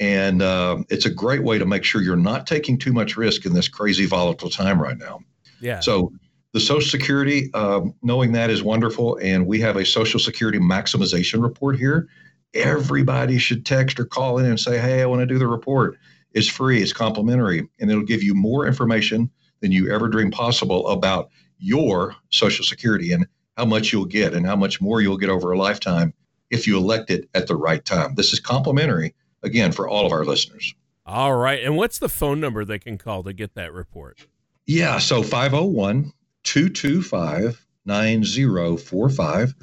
and 0.00 0.40
uh, 0.40 0.78
it's 0.88 1.04
a 1.04 1.10
great 1.10 1.44
way 1.44 1.58
to 1.58 1.66
make 1.66 1.84
sure 1.84 2.00
you're 2.00 2.16
not 2.16 2.46
taking 2.46 2.78
too 2.78 2.92
much 2.92 3.18
risk 3.18 3.44
in 3.44 3.52
this 3.52 3.68
crazy 3.68 4.06
volatile 4.06 4.48
time 4.48 4.80
right 4.80 4.96
now. 4.96 5.20
Yeah. 5.60 5.80
So 5.80 6.10
the 6.52 6.60
Social 6.60 6.88
Security, 6.88 7.50
uh, 7.52 7.82
knowing 8.02 8.32
that 8.32 8.48
is 8.48 8.62
wonderful. 8.62 9.18
And 9.22 9.46
we 9.46 9.60
have 9.60 9.76
a 9.76 9.84
Social 9.84 10.18
Security 10.18 10.58
maximization 10.58 11.42
report 11.42 11.76
here. 11.76 12.08
Everybody 12.54 13.38
should 13.38 13.66
text 13.66 14.00
or 14.00 14.06
call 14.06 14.38
in 14.38 14.46
and 14.46 14.58
say, 14.58 14.78
hey, 14.78 15.02
I 15.02 15.06
want 15.06 15.20
to 15.20 15.26
do 15.26 15.38
the 15.38 15.46
report. 15.46 15.98
It's 16.32 16.48
free, 16.48 16.80
it's 16.80 16.92
complimentary, 16.92 17.68
and 17.78 17.90
it'll 17.90 18.02
give 18.02 18.22
you 18.22 18.34
more 18.34 18.66
information 18.66 19.30
than 19.60 19.70
you 19.70 19.92
ever 19.92 20.08
dreamed 20.08 20.32
possible 20.32 20.88
about 20.88 21.28
your 21.58 22.16
Social 22.30 22.64
Security 22.64 23.12
and 23.12 23.26
how 23.56 23.66
much 23.66 23.92
you'll 23.92 24.06
get 24.06 24.32
and 24.32 24.46
how 24.46 24.56
much 24.56 24.80
more 24.80 25.02
you'll 25.02 25.18
get 25.18 25.28
over 25.28 25.52
a 25.52 25.58
lifetime 25.58 26.14
if 26.48 26.66
you 26.66 26.78
elect 26.78 27.10
it 27.10 27.28
at 27.34 27.46
the 27.46 27.54
right 27.54 27.84
time. 27.84 28.14
This 28.14 28.32
is 28.32 28.40
complimentary 28.40 29.14
again, 29.42 29.72
for 29.72 29.88
all 29.88 30.06
of 30.06 30.12
our 30.12 30.24
listeners. 30.24 30.72
All 31.06 31.34
right. 31.34 31.64
And 31.64 31.76
what's 31.76 31.98
the 31.98 32.08
phone 32.08 32.38
number 32.40 32.64
they 32.64 32.78
can 32.78 32.96
call 32.98 33.24
to 33.24 33.32
get 33.32 33.54
that 33.54 33.72
report? 33.72 34.26
Yeah. 34.66 34.98
So 34.98 35.22
501 35.22 36.12
225 36.44 37.66
9045. 37.86 39.54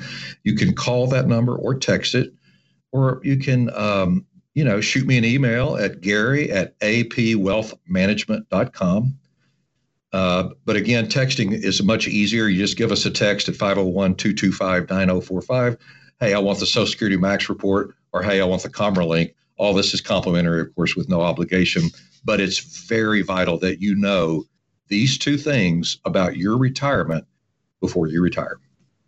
You 0.43 0.55
can 0.55 0.73
call 0.73 1.05
that 1.07 1.27
number 1.27 1.55
or 1.55 1.75
text 1.75 2.15
it, 2.15 2.33
or 2.91 3.21
you 3.23 3.37
can, 3.37 3.69
um, 3.75 4.25
you 4.53 4.65
know, 4.65 4.81
shoot 4.81 5.07
me 5.07 5.17
an 5.17 5.25
email 5.25 5.77
at 5.77 6.01
gary 6.01 6.51
at 6.51 6.77
apwealthmanagement.com. 6.79 9.17
Uh, 10.13 10.49
but 10.65 10.75
again, 10.75 11.07
texting 11.07 11.53
is 11.53 11.83
much 11.83 12.07
easier. 12.07 12.47
You 12.47 12.57
just 12.57 12.77
give 12.77 12.91
us 12.91 13.05
a 13.05 13.11
text 13.11 13.47
at 13.49 13.55
501 13.55 14.15
225 14.15 14.89
9045. 14.89 15.77
Hey, 16.19 16.33
I 16.33 16.39
want 16.39 16.57
the 16.59 16.65
Social 16.65 16.87
Security 16.87 17.17
Max 17.17 17.49
report, 17.49 17.93
or 18.13 18.23
hey, 18.23 18.41
I 18.41 18.45
want 18.45 18.63
the 18.63 18.69
Comra 18.69 19.07
link. 19.07 19.35
All 19.57 19.73
this 19.73 19.93
is 19.93 20.01
complimentary, 20.01 20.61
of 20.61 20.73
course, 20.75 20.95
with 20.95 21.09
no 21.09 21.21
obligation, 21.21 21.89
but 22.23 22.39
it's 22.39 22.59
very 22.87 23.21
vital 23.21 23.57
that 23.59 23.81
you 23.81 23.95
know 23.95 24.45
these 24.87 25.17
two 25.17 25.37
things 25.37 25.97
about 26.05 26.37
your 26.37 26.57
retirement 26.57 27.25
before 27.81 28.07
you 28.07 28.21
retire. 28.21 28.59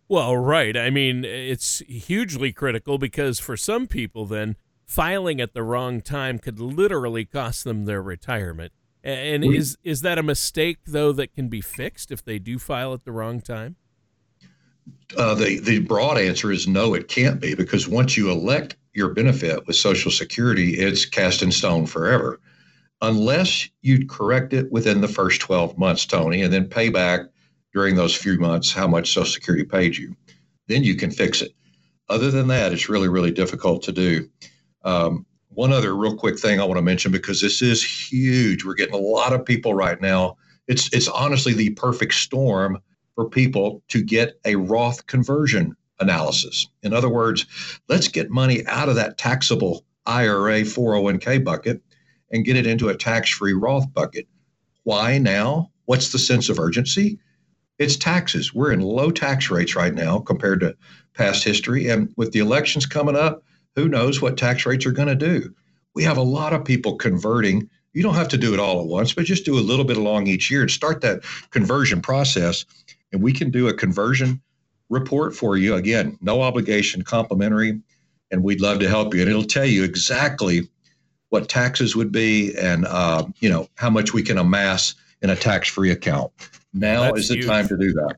Well, 0.08 0.36
right. 0.36 0.76
I 0.76 0.90
mean, 0.90 1.24
it's 1.24 1.78
hugely 1.86 2.52
critical 2.52 2.98
because 2.98 3.38
for 3.38 3.56
some 3.56 3.86
people, 3.86 4.26
then 4.26 4.56
filing 4.84 5.40
at 5.40 5.54
the 5.54 5.62
wrong 5.62 6.00
time 6.00 6.38
could 6.40 6.58
literally 6.58 7.24
cost 7.24 7.62
them 7.62 7.84
their 7.84 8.02
retirement. 8.02 8.72
And 9.04 9.44
mm-hmm. 9.44 9.54
is 9.54 9.78
is 9.82 10.02
that 10.02 10.18
a 10.18 10.22
mistake 10.22 10.78
though 10.86 11.12
that 11.12 11.32
can 11.32 11.48
be 11.48 11.60
fixed 11.60 12.10
if 12.10 12.24
they 12.24 12.38
do 12.38 12.58
file 12.58 12.92
at 12.92 13.04
the 13.04 13.12
wrong 13.12 13.40
time? 13.40 13.76
Uh, 15.16 15.34
the 15.34 15.58
the 15.60 15.80
broad 15.80 16.18
answer 16.18 16.52
is 16.52 16.68
no, 16.68 16.94
it 16.94 17.08
can't 17.08 17.40
be 17.40 17.54
because 17.54 17.88
once 17.88 18.16
you 18.16 18.30
elect 18.30 18.76
your 18.92 19.10
benefit 19.10 19.66
with 19.66 19.76
Social 19.76 20.10
Security, 20.10 20.74
it's 20.74 21.04
cast 21.04 21.42
in 21.42 21.50
stone 21.52 21.86
forever, 21.86 22.40
unless 23.02 23.68
you 23.82 24.06
correct 24.06 24.52
it 24.52 24.70
within 24.70 25.00
the 25.00 25.08
first 25.08 25.40
12 25.40 25.78
months, 25.78 26.06
Tony, 26.06 26.42
and 26.42 26.52
then 26.52 26.68
pay 26.68 26.88
back 26.88 27.22
during 27.72 27.94
those 27.94 28.14
few 28.14 28.38
months 28.38 28.72
how 28.72 28.86
much 28.86 29.12
Social 29.12 29.24
Security 29.24 29.64
paid 29.64 29.96
you. 29.96 30.14
Then 30.68 30.84
you 30.84 30.96
can 30.96 31.10
fix 31.10 31.42
it. 31.42 31.52
Other 32.08 32.30
than 32.30 32.48
that, 32.48 32.72
it's 32.72 32.88
really 32.88 33.08
really 33.08 33.32
difficult 33.32 33.82
to 33.84 33.92
do. 33.92 34.28
Um, 34.84 35.26
one 35.48 35.72
other 35.72 35.96
real 35.96 36.16
quick 36.16 36.38
thing 36.38 36.60
I 36.60 36.64
want 36.64 36.78
to 36.78 36.82
mention 36.82 37.10
because 37.10 37.40
this 37.40 37.60
is 37.60 37.82
huge. 37.82 38.64
We're 38.64 38.74
getting 38.74 38.94
a 38.94 38.98
lot 38.98 39.32
of 39.32 39.44
people 39.44 39.74
right 39.74 40.00
now. 40.00 40.36
It's 40.68 40.92
it's 40.92 41.08
honestly 41.08 41.52
the 41.52 41.70
perfect 41.70 42.14
storm 42.14 42.78
for 43.14 43.28
people 43.28 43.82
to 43.88 44.02
get 44.02 44.40
a 44.44 44.56
Roth 44.56 45.06
conversion 45.06 45.76
analysis. 46.00 46.66
In 46.82 46.92
other 46.92 47.08
words, 47.08 47.46
let's 47.88 48.08
get 48.08 48.30
money 48.30 48.66
out 48.66 48.88
of 48.88 48.96
that 48.96 49.18
taxable 49.18 49.84
IRA 50.06 50.62
401k 50.62 51.44
bucket 51.44 51.82
and 52.30 52.44
get 52.44 52.56
it 52.56 52.66
into 52.66 52.88
a 52.88 52.96
tax-free 52.96 53.52
Roth 53.52 53.92
bucket. 53.92 54.26
Why 54.84 55.18
now? 55.18 55.70
What's 55.84 56.12
the 56.12 56.18
sense 56.18 56.48
of 56.48 56.58
urgency? 56.58 57.18
It's 57.78 57.96
taxes. 57.96 58.54
We're 58.54 58.72
in 58.72 58.80
low 58.80 59.10
tax 59.10 59.50
rates 59.50 59.74
right 59.74 59.94
now 59.94 60.18
compared 60.20 60.60
to 60.60 60.76
past 61.14 61.44
history 61.44 61.88
and 61.88 62.12
with 62.16 62.32
the 62.32 62.38
elections 62.38 62.86
coming 62.86 63.16
up, 63.16 63.42
who 63.74 63.88
knows 63.88 64.20
what 64.20 64.36
tax 64.36 64.66
rates 64.66 64.86
are 64.86 64.92
going 64.92 65.08
to 65.08 65.14
do. 65.14 65.54
We 65.94 66.04
have 66.04 66.16
a 66.16 66.22
lot 66.22 66.52
of 66.52 66.64
people 66.64 66.96
converting. 66.96 67.68
You 67.92 68.02
don't 68.02 68.14
have 68.14 68.28
to 68.28 68.38
do 68.38 68.54
it 68.54 68.60
all 68.60 68.80
at 68.80 68.86
once, 68.86 69.12
but 69.12 69.24
just 69.24 69.44
do 69.44 69.58
a 69.58 69.60
little 69.60 69.84
bit 69.84 69.96
along 69.96 70.26
each 70.26 70.50
year 70.50 70.60
and 70.60 70.70
start 70.70 71.00
that 71.00 71.24
conversion 71.50 72.00
process. 72.00 72.64
And 73.12 73.22
we 73.22 73.32
can 73.32 73.50
do 73.50 73.68
a 73.68 73.74
conversion 73.74 74.40
report 74.88 75.34
for 75.34 75.56
you. 75.56 75.74
Again, 75.74 76.18
no 76.20 76.42
obligation, 76.42 77.02
complimentary, 77.02 77.80
and 78.30 78.42
we'd 78.42 78.60
love 78.60 78.80
to 78.80 78.88
help 78.88 79.14
you. 79.14 79.20
And 79.22 79.30
it'll 79.30 79.44
tell 79.44 79.64
you 79.64 79.84
exactly 79.84 80.68
what 81.30 81.48
taxes 81.48 81.96
would 81.96 82.12
be 82.12 82.56
and 82.58 82.86
uh, 82.86 83.24
you 83.38 83.48
know 83.48 83.68
how 83.76 83.90
much 83.90 84.12
we 84.12 84.22
can 84.22 84.36
amass 84.36 84.94
in 85.22 85.30
a 85.30 85.36
tax-free 85.36 85.90
account. 85.90 86.32
Now 86.72 87.02
That's 87.02 87.20
is 87.20 87.28
the 87.28 87.36
huge. 87.36 87.46
time 87.46 87.68
to 87.68 87.76
do 87.76 87.92
that. 87.94 88.16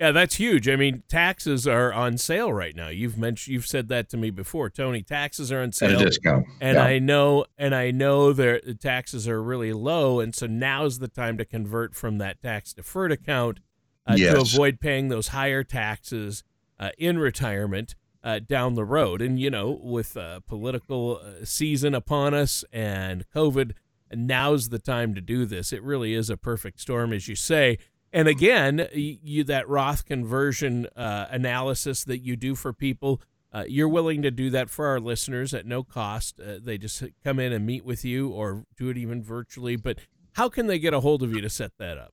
Yeah, 0.00 0.12
that's 0.12 0.36
huge. 0.36 0.66
I 0.66 0.76
mean, 0.76 1.02
taxes 1.08 1.66
are 1.66 1.92
on 1.92 2.16
sale 2.16 2.50
right 2.50 2.74
now. 2.74 2.88
You've 2.88 3.18
mentioned, 3.18 3.52
you've 3.52 3.66
said 3.66 3.88
that 3.88 4.08
to 4.10 4.16
me 4.16 4.30
before, 4.30 4.70
Tony. 4.70 5.02
Taxes 5.02 5.52
are 5.52 5.60
on 5.60 5.72
sale 5.72 5.90
at 5.90 6.00
a 6.00 6.04
discount, 6.06 6.46
and 6.58 6.76
yeah. 6.76 6.84
I 6.84 6.98
know, 6.98 7.44
and 7.58 7.74
I 7.74 7.90
know 7.90 8.32
the 8.32 8.76
taxes 8.80 9.28
are 9.28 9.42
really 9.42 9.74
low, 9.74 10.18
and 10.20 10.34
so 10.34 10.46
now's 10.46 11.00
the 11.00 11.08
time 11.08 11.36
to 11.36 11.44
convert 11.44 11.94
from 11.94 12.16
that 12.16 12.40
tax 12.40 12.72
deferred 12.72 13.12
account 13.12 13.60
uh, 14.10 14.16
yes. 14.16 14.34
to 14.34 14.40
avoid 14.40 14.80
paying 14.80 15.08
those 15.08 15.28
higher 15.28 15.64
taxes 15.64 16.42
uh, 16.78 16.90
in 16.98 17.18
retirement 17.18 17.94
uh, 18.22 18.38
down 18.38 18.74
the 18.74 18.84
road. 18.84 19.22
And 19.22 19.38
you 19.38 19.50
know, 19.50 19.78
with 19.82 20.16
uh, 20.16 20.40
political 20.40 21.20
uh, 21.22 21.44
season 21.44 21.94
upon 21.94 22.34
us 22.34 22.64
and 22.72 23.24
COVID, 23.34 23.72
now's 24.12 24.68
the 24.68 24.78
time 24.78 25.14
to 25.14 25.20
do 25.20 25.44
this. 25.44 25.72
It 25.72 25.82
really 25.82 26.14
is 26.14 26.30
a 26.30 26.36
perfect 26.36 26.80
storm, 26.80 27.12
as 27.12 27.28
you 27.28 27.36
say. 27.36 27.78
And 28.12 28.26
again, 28.26 28.88
you, 28.92 29.44
that 29.44 29.68
Roth 29.68 30.04
conversion 30.04 30.86
uh, 30.96 31.26
analysis 31.30 32.02
that 32.04 32.18
you 32.18 32.34
do 32.34 32.56
for 32.56 32.72
people, 32.72 33.22
uh, 33.52 33.64
you're 33.68 33.88
willing 33.88 34.22
to 34.22 34.32
do 34.32 34.50
that 34.50 34.68
for 34.68 34.86
our 34.86 34.98
listeners 34.98 35.54
at 35.54 35.64
no 35.64 35.84
cost. 35.84 36.40
Uh, 36.40 36.58
they 36.60 36.76
just 36.76 37.04
come 37.22 37.38
in 37.38 37.52
and 37.52 37.64
meet 37.64 37.84
with 37.84 38.04
you 38.04 38.28
or 38.30 38.64
do 38.76 38.88
it 38.88 38.96
even 38.96 39.22
virtually. 39.22 39.76
But 39.76 39.98
how 40.32 40.48
can 40.48 40.66
they 40.66 40.80
get 40.80 40.92
a 40.92 41.00
hold 41.00 41.22
of 41.22 41.32
you 41.32 41.40
to 41.40 41.50
set 41.50 41.72
that 41.78 41.98
up? 41.98 42.12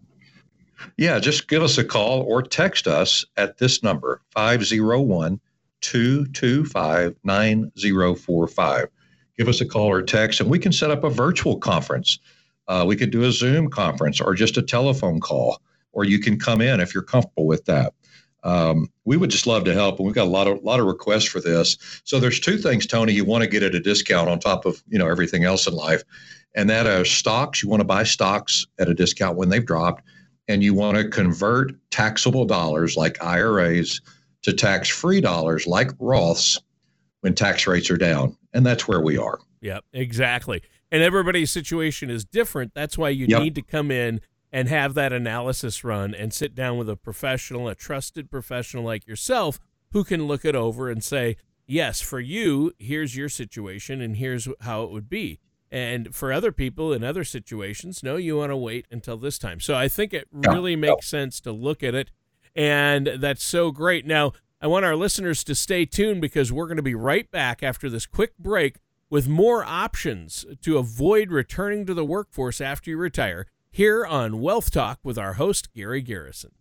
Yeah, 0.98 1.20
just 1.20 1.48
give 1.48 1.64
us 1.64 1.78
a 1.78 1.84
call 1.84 2.22
or 2.22 2.42
text 2.42 2.88
us 2.88 3.26
at 3.36 3.58
this 3.58 3.84
number 3.84 4.22
501 4.32 5.40
225 5.82 7.16
9045. 7.24 8.88
Give 9.38 9.48
us 9.48 9.62
a 9.62 9.66
call 9.66 9.88
or 9.88 10.02
text, 10.02 10.40
and 10.40 10.50
we 10.50 10.60
can 10.60 10.72
set 10.72 10.92
up 10.92 11.04
a 11.04 11.10
virtual 11.10 11.58
conference. 11.58 12.20
Uh, 12.68 12.84
we 12.88 12.96
could 12.96 13.12
do 13.12 13.24
a 13.24 13.32
Zoom 13.32 13.70
conference 13.70 14.20
or 14.20 14.34
just 14.34 14.58
a 14.58 14.62
telephone 14.62 15.20
call 15.20 15.62
or 15.98 16.06
you 16.06 16.20
can 16.20 16.38
come 16.40 16.62
in 16.62 16.80
if 16.80 16.94
you're 16.94 17.04
comfortable 17.04 17.48
with 17.48 17.66
that. 17.66 17.94
Um, 18.44 18.88
we 19.04 19.18
would 19.18 19.32
just 19.32 19.48
love 19.48 19.64
to 19.66 19.74
help, 19.74 19.98
and 19.98 20.06
we've 20.06 20.16
got 20.16 20.28
a 20.28 20.30
lot 20.30 20.48
of 20.48 20.64
lot 20.64 20.80
of 20.80 20.86
requests 20.86 21.26
for 21.26 21.42
this. 21.42 21.76
So 22.06 22.20
there's 22.20 22.40
two 22.40 22.58
things, 22.60 22.86
Tony. 22.86 23.12
You 23.12 23.26
want 23.26 23.44
to 23.44 23.50
get 23.50 23.64
at 23.64 23.74
a 23.74 23.80
discount 23.80 24.30
on 24.30 24.40
top 24.40 24.66
of 24.66 24.82
you 24.88 25.00
know 25.00 25.08
everything 25.08 25.44
else 25.44 25.68
in 25.68 25.74
life, 25.74 26.04
and 26.56 26.70
that 26.70 26.86
are 26.86 27.04
stocks. 27.04 27.64
You 27.64 27.68
want 27.68 27.82
to 27.82 27.86
buy 27.86 28.04
stocks 28.04 28.68
at 28.78 28.88
a 28.88 28.94
discount 28.94 29.38
when 29.38 29.50
they've 29.50 29.66
dropped, 29.66 30.04
and 30.48 30.64
you 30.64 30.74
want 30.74 30.98
to 30.98 31.10
convert 31.10 31.74
taxable 31.92 32.46
dollars 32.46 32.96
like 32.96 33.22
IRAs 33.24 34.02
to 34.44 34.54
tax-free 34.54 35.22
dollars 35.22 35.68
like 35.68 35.90
Roths 35.98 36.60
when 37.22 37.34
tax 37.34 37.68
rates 37.68 37.90
are 37.92 37.98
down, 37.98 38.38
and 38.54 38.66
that's 38.66 38.88
where 38.88 39.02
we 39.02 39.18
are. 39.18 39.40
Yep, 39.62 39.84
exactly. 39.94 40.62
And 40.92 41.04
everybody's 41.04 41.52
situation 41.52 42.10
is 42.10 42.24
different. 42.24 42.74
That's 42.74 42.98
why 42.98 43.10
you 43.10 43.26
yep. 43.28 43.42
need 43.42 43.56
to 43.56 43.62
come 43.62 43.92
in 43.92 44.22
and 44.52 44.70
have 44.70 44.94
that 44.94 45.12
analysis 45.12 45.84
run 45.84 46.16
and 46.16 46.34
sit 46.34 46.56
down 46.56 46.78
with 46.78 46.90
a 46.90 46.96
professional, 46.96 47.68
a 47.68 47.76
trusted 47.76 48.32
professional 48.32 48.84
like 48.84 49.06
yourself, 49.06 49.60
who 49.92 50.04
can 50.04 50.28
look 50.28 50.46
it 50.46 50.56
over 50.56 50.90
and 50.90 51.04
say, 51.04 51.36
yes, 51.66 52.00
for 52.00 52.20
you, 52.20 52.72
here's 52.80 53.16
your 53.16 53.30
situation 53.30 54.02
and 54.02 54.18
here's 54.18 54.48
how 54.62 54.84
it 54.84 54.92
would 54.92 55.10
be. 55.10 55.40
And 55.72 56.16
for 56.16 56.32
other 56.32 56.52
people 56.52 56.94
in 56.94 57.04
other 57.04 57.24
situations, 57.24 58.02
no, 58.02 58.16
you 58.16 58.38
want 58.38 58.52
to 58.52 58.58
wait 58.58 58.86
until 58.90 59.18
this 59.18 59.38
time. 59.38 59.60
So 59.60 59.76
I 59.76 59.88
think 59.88 60.14
it 60.14 60.28
really 60.32 60.76
makes 60.76 61.08
sense 61.08 61.42
to 61.42 61.52
look 61.52 61.84
at 61.84 61.94
it. 61.94 62.12
And 62.56 63.08
that's 63.18 63.44
so 63.44 63.72
great. 63.72 64.06
Now, 64.06 64.32
I 64.62 64.68
want 64.68 64.86
our 64.86 64.96
listeners 64.96 65.44
to 65.44 65.54
stay 65.54 65.86
tuned 65.86 66.22
because 66.22 66.52
we're 66.52 66.68
going 66.68 66.78
to 66.78 66.84
be 66.84 66.96
right 66.96 67.30
back 67.30 67.62
after 67.62 67.90
this 67.90 68.06
quick 68.06 68.38
break 68.40 68.78
with 69.10 69.28
more 69.28 69.64
options 69.64 70.46
to 70.62 70.78
avoid 70.78 71.32
returning 71.32 71.86
to 71.86 71.94
the 71.94 72.06
workforce 72.06 72.60
after 72.60 72.90
you 72.90 72.98
retire 72.98 73.46
here 73.70 74.06
on 74.06 74.42
Wealth 74.42 74.72
Talk 74.72 75.00
with 75.04 75.18
our 75.18 75.34
host, 75.34 75.72
Gary 75.74 76.02
Garrison. 76.02 76.52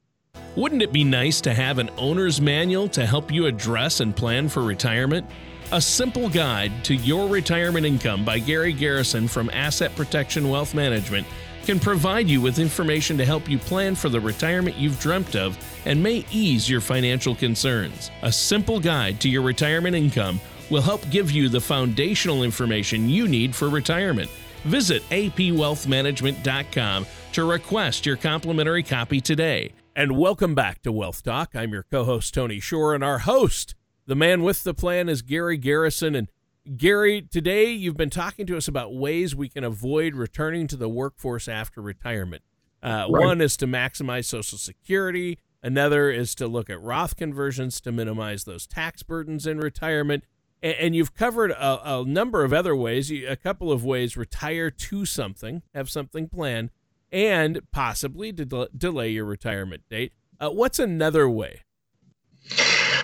Wouldn't 0.55 0.83
it 0.83 0.93
be 0.93 1.05
nice 1.05 1.41
to 1.43 1.55
have 1.55 1.79
an 1.79 1.91
owner's 1.97 2.41
manual 2.41 2.89
to 2.91 3.07
help 3.07 3.33
you 3.33 3.47
address 3.47 4.01
and 4.01 4.15
plan 4.15 4.49
for 4.49 4.63
retirement? 4.63 5.27
A 5.73 5.81
simple 5.81 6.29
guide 6.29 6.85
to 6.85 6.95
your 6.95 7.29
retirement 7.29 7.85
income 7.85 8.25
by 8.25 8.39
Gary 8.39 8.73
Garrison 8.73 9.27
from 9.27 9.51
Asset 9.51 9.95
Protection 9.97 10.49
Wealth 10.49 10.75
Management 10.75 11.27
can 11.65 11.81
provide 11.81 12.29
you 12.29 12.41
with 12.41 12.59
information 12.59 13.19
to 13.19 13.25
help 13.25 13.49
you 13.49 13.59
plan 13.59 13.95
for 13.95 14.09
the 14.09 14.21
retirement 14.21 14.77
you've 14.77 15.01
dreamt 15.01 15.35
of 15.35 15.59
and 15.85 16.01
may 16.01 16.25
ease 16.31 16.71
your 16.71 16.81
financial 16.81 17.35
concerns. 17.35 18.11
A 18.23 18.31
simple 18.31 18.79
guide 18.79 19.21
to 19.21 19.29
your 19.29 19.43
retirement 19.43 19.97
income 19.97 20.41
will 20.71 20.83
help 20.83 21.09
give 21.11 21.31
you 21.31 21.49
the 21.49 21.61
foundational 21.61 22.45
information 22.45 23.09
you 23.09 23.27
need 23.27 23.55
for 23.55 23.69
retirement 23.69 24.31
Visit 24.67 25.09
apwealthmanagement.com 25.11 27.07
to 27.33 27.45
request 27.45 28.05
your 28.07 28.17
complimentary 28.17 28.83
copy 28.83 29.21
today. 29.21 29.73
And 29.95 30.19
welcome 30.19 30.55
back 30.55 30.83
to 30.83 30.91
Wealth 30.93 31.23
Talk. 31.23 31.55
I'm 31.55 31.73
your 31.73 31.85
co 31.85 32.05
host, 32.05 32.35
Tony 32.35 32.61
Shore, 32.61 32.95
and 32.95 33.03
our 33.03 33.21
host, 33.21 33.75
the 34.07 34.15
man 34.15 34.43
with 34.43 34.65
the 34.65 34.75
plan, 34.75 35.09
is 35.09 35.23
Gary 35.23 35.57
Garrison. 35.57 36.15
And 36.15 36.29
Gary, 36.77 37.23
today 37.23 37.71
you've 37.71 37.97
been 37.97 38.11
talking 38.11 38.47
to 38.47 38.57
us 38.57 38.69
about 38.69 38.95
ways 38.95 39.35
we 39.35 39.49
can 39.49 39.65
avoid 39.65 40.15
returning 40.15 40.67
to 40.69 40.77
the 40.77 40.89
workforce 40.89 41.49
after 41.49 41.81
retirement. 41.81 42.43
Uh, 42.83 43.07
right. 43.09 43.25
One 43.25 43.41
is 43.41 43.57
to 43.59 43.67
maximize 43.67 44.27
Social 44.27 44.59
Security. 44.59 45.39
Another 45.63 46.11
is 46.11 46.35
to 46.37 46.47
look 46.47 46.71
at 46.71 46.81
Roth 46.81 47.17
conversions 47.17 47.81
to 47.81 47.93
minimize 47.93 48.45
those 48.45 48.67
tax 48.67 49.03
burdens 49.03 49.47
in 49.47 49.59
retirement 49.59 50.25
and, 50.63 50.97
you've 50.97 51.15
covered 51.15 51.51
a, 51.51 51.99
a, 51.99 52.05
number 52.05 52.45
of 52.45 52.53
other 52.53 52.75
ways, 52.75 53.11
a 53.11 53.37
couple 53.37 53.71
of 53.71 53.85
ways 53.85 54.17
retire 54.17 54.71
to 54.71 55.05
something, 55.05 55.63
have 55.75 55.91
something 55.91 56.29
planned, 56.29 56.71
and 57.13 57.61
possibly 57.71 58.33
de- 58.33 58.69
delay 58.77 59.11
your 59.11 59.25
retirement 59.25 59.83
date. 59.89 60.13
Uh, 60.41 60.51
what's 60.51 60.79
another 60.79 61.29
way? 61.29 61.63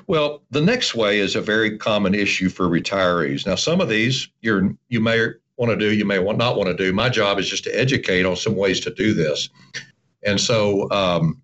Well, 0.06 0.42
the 0.50 0.60
next 0.60 0.94
way 0.94 1.18
is 1.18 1.36
a 1.36 1.40
very 1.40 1.78
common 1.78 2.14
issue 2.14 2.48
for 2.48 2.68
retirees. 2.68 3.46
Now, 3.46 3.54
some 3.54 3.80
of 3.80 3.88
these 3.88 4.28
you're 4.40 4.74
you 4.88 5.00
may 5.00 5.28
want 5.56 5.70
to 5.70 5.76
do, 5.76 5.94
you 5.94 6.04
may 6.04 6.18
want, 6.18 6.38
not 6.38 6.56
want 6.56 6.68
to 6.68 6.76
do. 6.76 6.92
My 6.92 7.08
job 7.08 7.38
is 7.38 7.48
just 7.48 7.64
to 7.64 7.78
educate 7.78 8.24
on 8.24 8.36
some 8.36 8.56
ways 8.56 8.80
to 8.80 8.90
do 8.92 9.14
this. 9.14 9.48
And 10.24 10.40
so, 10.40 10.90
um, 10.90 11.40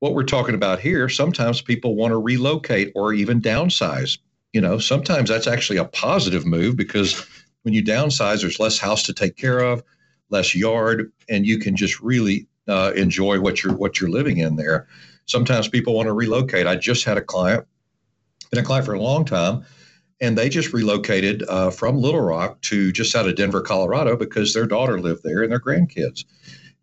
what 0.00 0.14
we're 0.14 0.24
talking 0.24 0.54
about 0.54 0.80
here, 0.80 1.08
sometimes 1.08 1.62
people 1.62 1.94
want 1.96 2.12
to 2.12 2.18
relocate 2.18 2.92
or 2.94 3.12
even 3.14 3.40
downsize 3.40 4.18
you 4.54 4.60
know, 4.60 4.78
sometimes 4.78 5.28
that's 5.28 5.48
actually 5.48 5.78
a 5.78 5.84
positive 5.84 6.46
move 6.46 6.76
because 6.76 7.26
when 7.62 7.74
you 7.74 7.82
downsize, 7.82 8.40
there's 8.40 8.60
less 8.60 8.78
house 8.78 9.02
to 9.02 9.12
take 9.12 9.36
care 9.36 9.58
of, 9.58 9.82
less 10.30 10.54
yard, 10.54 11.12
and 11.28 11.44
you 11.44 11.58
can 11.58 11.74
just 11.76 12.00
really 12.00 12.46
uh, 12.68 12.92
enjoy 12.94 13.40
what 13.40 13.62
you're 13.62 13.74
what 13.74 14.00
you're 14.00 14.10
living 14.10 14.38
in 14.38 14.54
there. 14.54 14.86
Sometimes 15.26 15.66
people 15.66 15.94
want 15.94 16.06
to 16.06 16.12
relocate. 16.12 16.68
I 16.68 16.76
just 16.76 17.04
had 17.04 17.18
a 17.18 17.22
client, 17.22 17.66
been 18.54 18.64
a 18.64 18.66
client 18.66 18.86
for 18.86 18.94
a 18.94 19.00
long 19.00 19.24
time, 19.24 19.64
and 20.20 20.38
they 20.38 20.48
just 20.48 20.72
relocated 20.72 21.42
uh, 21.48 21.70
from 21.70 21.98
Little 21.98 22.20
Rock 22.20 22.60
to 22.62 22.92
just 22.92 23.14
out 23.14 23.28
of 23.28 23.36
Denver, 23.36 23.60
Colorado, 23.60 24.16
because 24.16 24.54
their 24.54 24.66
daughter 24.66 25.00
lived 25.00 25.22
there 25.24 25.42
and 25.42 25.50
their 25.50 25.60
grandkids. 25.60 26.24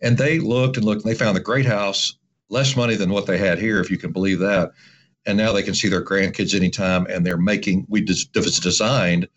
And 0.02 0.18
they 0.18 0.40
looked 0.40 0.78
and 0.78 0.86
looked, 0.86 1.04
and 1.04 1.12
they 1.12 1.18
found 1.18 1.38
a 1.38 1.42
great 1.42 1.66
house, 1.66 2.18
less 2.50 2.76
money 2.76 2.96
than 2.96 3.12
what 3.12 3.26
they 3.26 3.38
had 3.38 3.60
here, 3.60 3.80
if 3.80 3.90
you 3.90 3.98
can 3.98 4.12
believe 4.12 4.40
that 4.40 4.72
and 5.26 5.38
now 5.38 5.52
they 5.52 5.64
can 5.64 5.74
see 5.74 5.88
their 5.88 6.04
grandkids 6.04 6.56
anytime, 6.56 7.06
and 7.08 7.26
they're 7.26 7.38
making 7.38 7.86
we 7.90 8.02
just 8.02 8.34
designed 8.34 9.28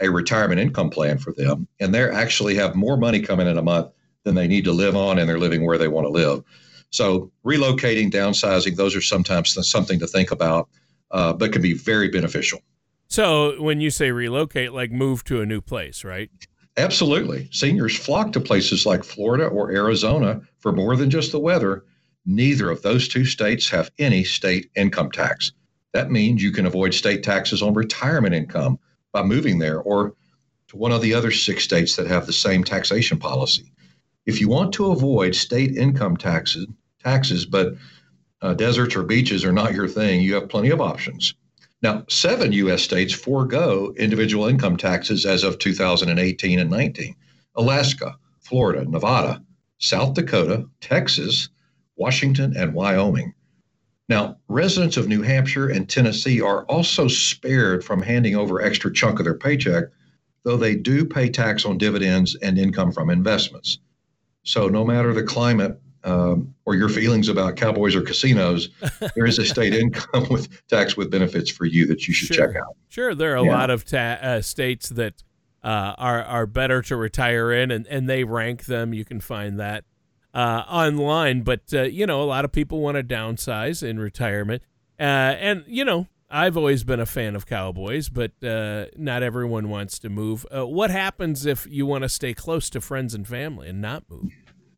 a 0.00 0.10
retirement 0.10 0.60
income 0.60 0.90
plan 0.90 1.18
for 1.18 1.32
them, 1.32 1.66
and 1.78 1.94
they 1.94 2.02
actually 2.02 2.54
have 2.54 2.74
more 2.74 2.96
money 2.96 3.20
coming 3.20 3.46
in 3.46 3.58
a 3.58 3.62
month 3.62 3.90
than 4.24 4.34
they 4.34 4.48
need 4.48 4.64
to 4.64 4.72
live 4.72 4.96
on, 4.96 5.18
and 5.18 5.28
they're 5.28 5.38
living 5.38 5.64
where 5.64 5.78
they 5.78 5.88
want 5.88 6.06
to 6.06 6.10
live. 6.10 6.42
So 6.90 7.30
relocating, 7.44 8.10
downsizing, 8.10 8.76
those 8.76 8.96
are 8.96 9.00
sometimes 9.00 9.56
something 9.68 9.98
to 9.98 10.06
think 10.06 10.30
about, 10.30 10.68
uh, 11.10 11.32
but 11.32 11.52
can 11.52 11.62
be 11.62 11.74
very 11.74 12.08
beneficial. 12.08 12.60
So 13.08 13.60
when 13.60 13.80
you 13.80 13.90
say 13.90 14.12
relocate, 14.12 14.72
like 14.72 14.92
move 14.92 15.24
to 15.24 15.40
a 15.40 15.46
new 15.46 15.60
place, 15.60 16.04
right? 16.04 16.30
Absolutely. 16.76 17.48
Seniors 17.50 17.96
flock 17.96 18.32
to 18.32 18.40
places 18.40 18.86
like 18.86 19.02
Florida 19.02 19.46
or 19.46 19.72
Arizona 19.72 20.40
for 20.60 20.72
more 20.72 20.96
than 20.96 21.10
just 21.10 21.32
the 21.32 21.40
weather. 21.40 21.84
Neither 22.24 22.70
of 22.70 22.82
those 22.82 23.08
two 23.08 23.24
states 23.24 23.68
have 23.70 23.90
any 23.98 24.22
state 24.22 24.70
income 24.76 25.10
tax. 25.10 25.52
That 25.92 26.10
means 26.10 26.42
you 26.42 26.52
can 26.52 26.66
avoid 26.66 26.94
state 26.94 27.24
taxes 27.24 27.62
on 27.62 27.74
retirement 27.74 28.34
income 28.34 28.78
by 29.12 29.24
moving 29.24 29.58
there 29.58 29.80
or 29.80 30.14
to 30.68 30.76
one 30.76 30.92
of 30.92 31.02
the 31.02 31.14
other 31.14 31.32
six 31.32 31.64
states 31.64 31.96
that 31.96 32.06
have 32.06 32.26
the 32.26 32.32
same 32.32 32.62
taxation 32.62 33.18
policy. 33.18 33.72
If 34.26 34.40
you 34.40 34.48
want 34.48 34.72
to 34.74 34.92
avoid 34.92 35.34
state 35.34 35.76
income 35.76 36.16
taxes, 36.16 36.66
taxes, 37.02 37.44
but 37.44 37.74
uh, 38.42 38.54
deserts 38.54 38.96
or 38.96 39.02
beaches 39.02 39.44
are 39.44 39.52
not 39.52 39.74
your 39.74 39.88
thing, 39.88 40.20
you 40.20 40.34
have 40.34 40.48
plenty 40.48 40.70
of 40.70 40.80
options. 40.80 41.34
Now, 41.82 42.04
seven 42.08 42.52
U.S. 42.52 42.82
states 42.82 43.12
forego 43.12 43.94
individual 43.96 44.46
income 44.46 44.76
taxes 44.76 45.24
as 45.24 45.44
of 45.44 45.58
2018 45.58 46.58
and 46.58 46.70
19 46.70 47.16
Alaska, 47.56 48.16
Florida, 48.40 48.84
Nevada, 48.84 49.42
South 49.78 50.14
Dakota, 50.14 50.66
Texas, 50.80 51.48
Washington, 51.96 52.54
and 52.56 52.74
Wyoming. 52.74 53.34
Now, 54.08 54.38
residents 54.48 54.96
of 54.96 55.08
New 55.08 55.22
Hampshire 55.22 55.68
and 55.68 55.88
Tennessee 55.88 56.40
are 56.40 56.64
also 56.64 57.08
spared 57.08 57.84
from 57.84 58.02
handing 58.02 58.36
over 58.36 58.60
extra 58.60 58.92
chunk 58.92 59.18
of 59.20 59.24
their 59.24 59.34
paycheck, 59.38 59.84
though 60.42 60.56
they 60.56 60.74
do 60.74 61.04
pay 61.04 61.28
tax 61.28 61.64
on 61.64 61.78
dividends 61.78 62.34
and 62.36 62.58
income 62.58 62.92
from 62.92 63.08
investments. 63.08 63.78
So, 64.42 64.68
no 64.68 64.84
matter 64.84 65.14
the 65.14 65.22
climate, 65.22 65.80
um, 66.04 66.54
or 66.64 66.74
your 66.74 66.88
feelings 66.88 67.28
about 67.28 67.56
cowboys 67.56 67.94
or 67.94 68.02
casinos, 68.02 68.68
there 69.14 69.26
is 69.26 69.38
a 69.38 69.44
state 69.44 69.74
income 69.74 70.26
with 70.30 70.66
tax 70.68 70.96
with 70.96 71.10
benefits 71.10 71.50
for 71.50 71.64
you 71.64 71.86
that 71.86 72.08
you 72.08 72.14
should 72.14 72.34
sure. 72.34 72.46
check 72.46 72.56
out. 72.56 72.76
Sure, 72.88 73.14
there 73.14 73.32
are 73.32 73.36
a 73.36 73.44
yeah. 73.44 73.56
lot 73.56 73.70
of 73.70 73.84
ta- 73.84 74.18
uh, 74.20 74.40
states 74.40 74.88
that 74.90 75.22
uh, 75.62 75.94
are 75.98 76.22
are 76.22 76.46
better 76.46 76.82
to 76.82 76.96
retire 76.96 77.52
in, 77.52 77.70
and, 77.70 77.86
and 77.86 78.08
they 78.08 78.24
rank 78.24 78.64
them. 78.64 78.94
You 78.94 79.04
can 79.04 79.20
find 79.20 79.58
that 79.60 79.84
uh, 80.32 80.64
online, 80.68 81.42
but 81.42 81.62
uh, 81.72 81.82
you 81.82 82.06
know 82.06 82.22
a 82.22 82.24
lot 82.24 82.44
of 82.44 82.52
people 82.52 82.80
want 82.80 82.96
to 82.96 83.02
downsize 83.02 83.82
in 83.82 83.98
retirement, 83.98 84.62
uh, 84.98 85.02
and 85.02 85.64
you 85.66 85.84
know 85.84 86.06
I've 86.30 86.56
always 86.56 86.84
been 86.84 87.00
a 87.00 87.06
fan 87.06 87.36
of 87.36 87.44
cowboys, 87.44 88.08
but 88.08 88.32
uh, 88.42 88.86
not 88.96 89.22
everyone 89.22 89.68
wants 89.68 89.98
to 89.98 90.08
move. 90.08 90.46
what 90.50 90.90
happens 90.90 91.44
if 91.44 91.66
you 91.68 91.84
want 91.84 92.02
to 92.02 92.08
stay 92.08 92.32
close 92.32 92.70
to 92.70 92.80
friends 92.80 93.14
and 93.14 93.26
family 93.26 93.68
and 93.68 93.82
not 93.82 94.04
move? 94.08 94.32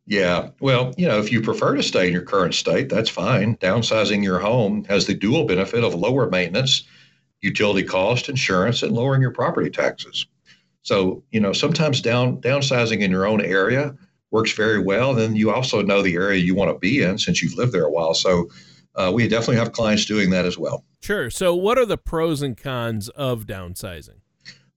Yeah. 0.05 0.49
Well, 0.59 0.93
you 0.97 1.07
know, 1.07 1.19
if 1.19 1.31
you 1.31 1.41
prefer 1.41 1.75
to 1.75 1.83
stay 1.83 2.07
in 2.07 2.13
your 2.13 2.23
current 2.23 2.53
state, 2.53 2.89
that's 2.89 3.09
fine. 3.09 3.55
Downsizing 3.57 4.23
your 4.23 4.39
home 4.39 4.83
has 4.85 5.07
the 5.07 5.13
dual 5.13 5.45
benefit 5.45 5.83
of 5.83 5.95
lower 5.95 6.29
maintenance, 6.29 6.83
utility 7.41 7.83
cost, 7.83 8.27
insurance, 8.27 8.83
and 8.83 8.91
lowering 8.91 9.21
your 9.21 9.31
property 9.31 9.69
taxes. 9.69 10.25
So, 10.81 11.23
you 11.31 11.39
know, 11.39 11.53
sometimes 11.53 12.01
down 12.01 12.41
downsizing 12.41 12.99
in 12.99 13.11
your 13.11 13.25
own 13.25 13.39
area 13.39 13.95
works 14.31 14.51
very 14.51 14.79
well. 14.79 15.13
Then 15.13 15.35
you 15.35 15.51
also 15.51 15.81
know 15.81 16.01
the 16.01 16.15
area 16.15 16.39
you 16.39 16.55
want 16.55 16.71
to 16.71 16.77
be 16.77 17.01
in 17.01 17.17
since 17.17 17.41
you've 17.41 17.55
lived 17.55 17.71
there 17.71 17.85
a 17.85 17.91
while. 17.91 18.13
So, 18.13 18.49
uh, 18.95 19.11
we 19.13 19.27
definitely 19.27 19.55
have 19.55 19.71
clients 19.71 20.05
doing 20.05 20.29
that 20.31 20.45
as 20.45 20.57
well. 20.57 20.83
Sure. 21.01 21.29
So, 21.29 21.55
what 21.55 21.77
are 21.77 21.85
the 21.85 21.97
pros 21.97 22.41
and 22.41 22.57
cons 22.57 23.07
of 23.09 23.45
downsizing? 23.45 24.19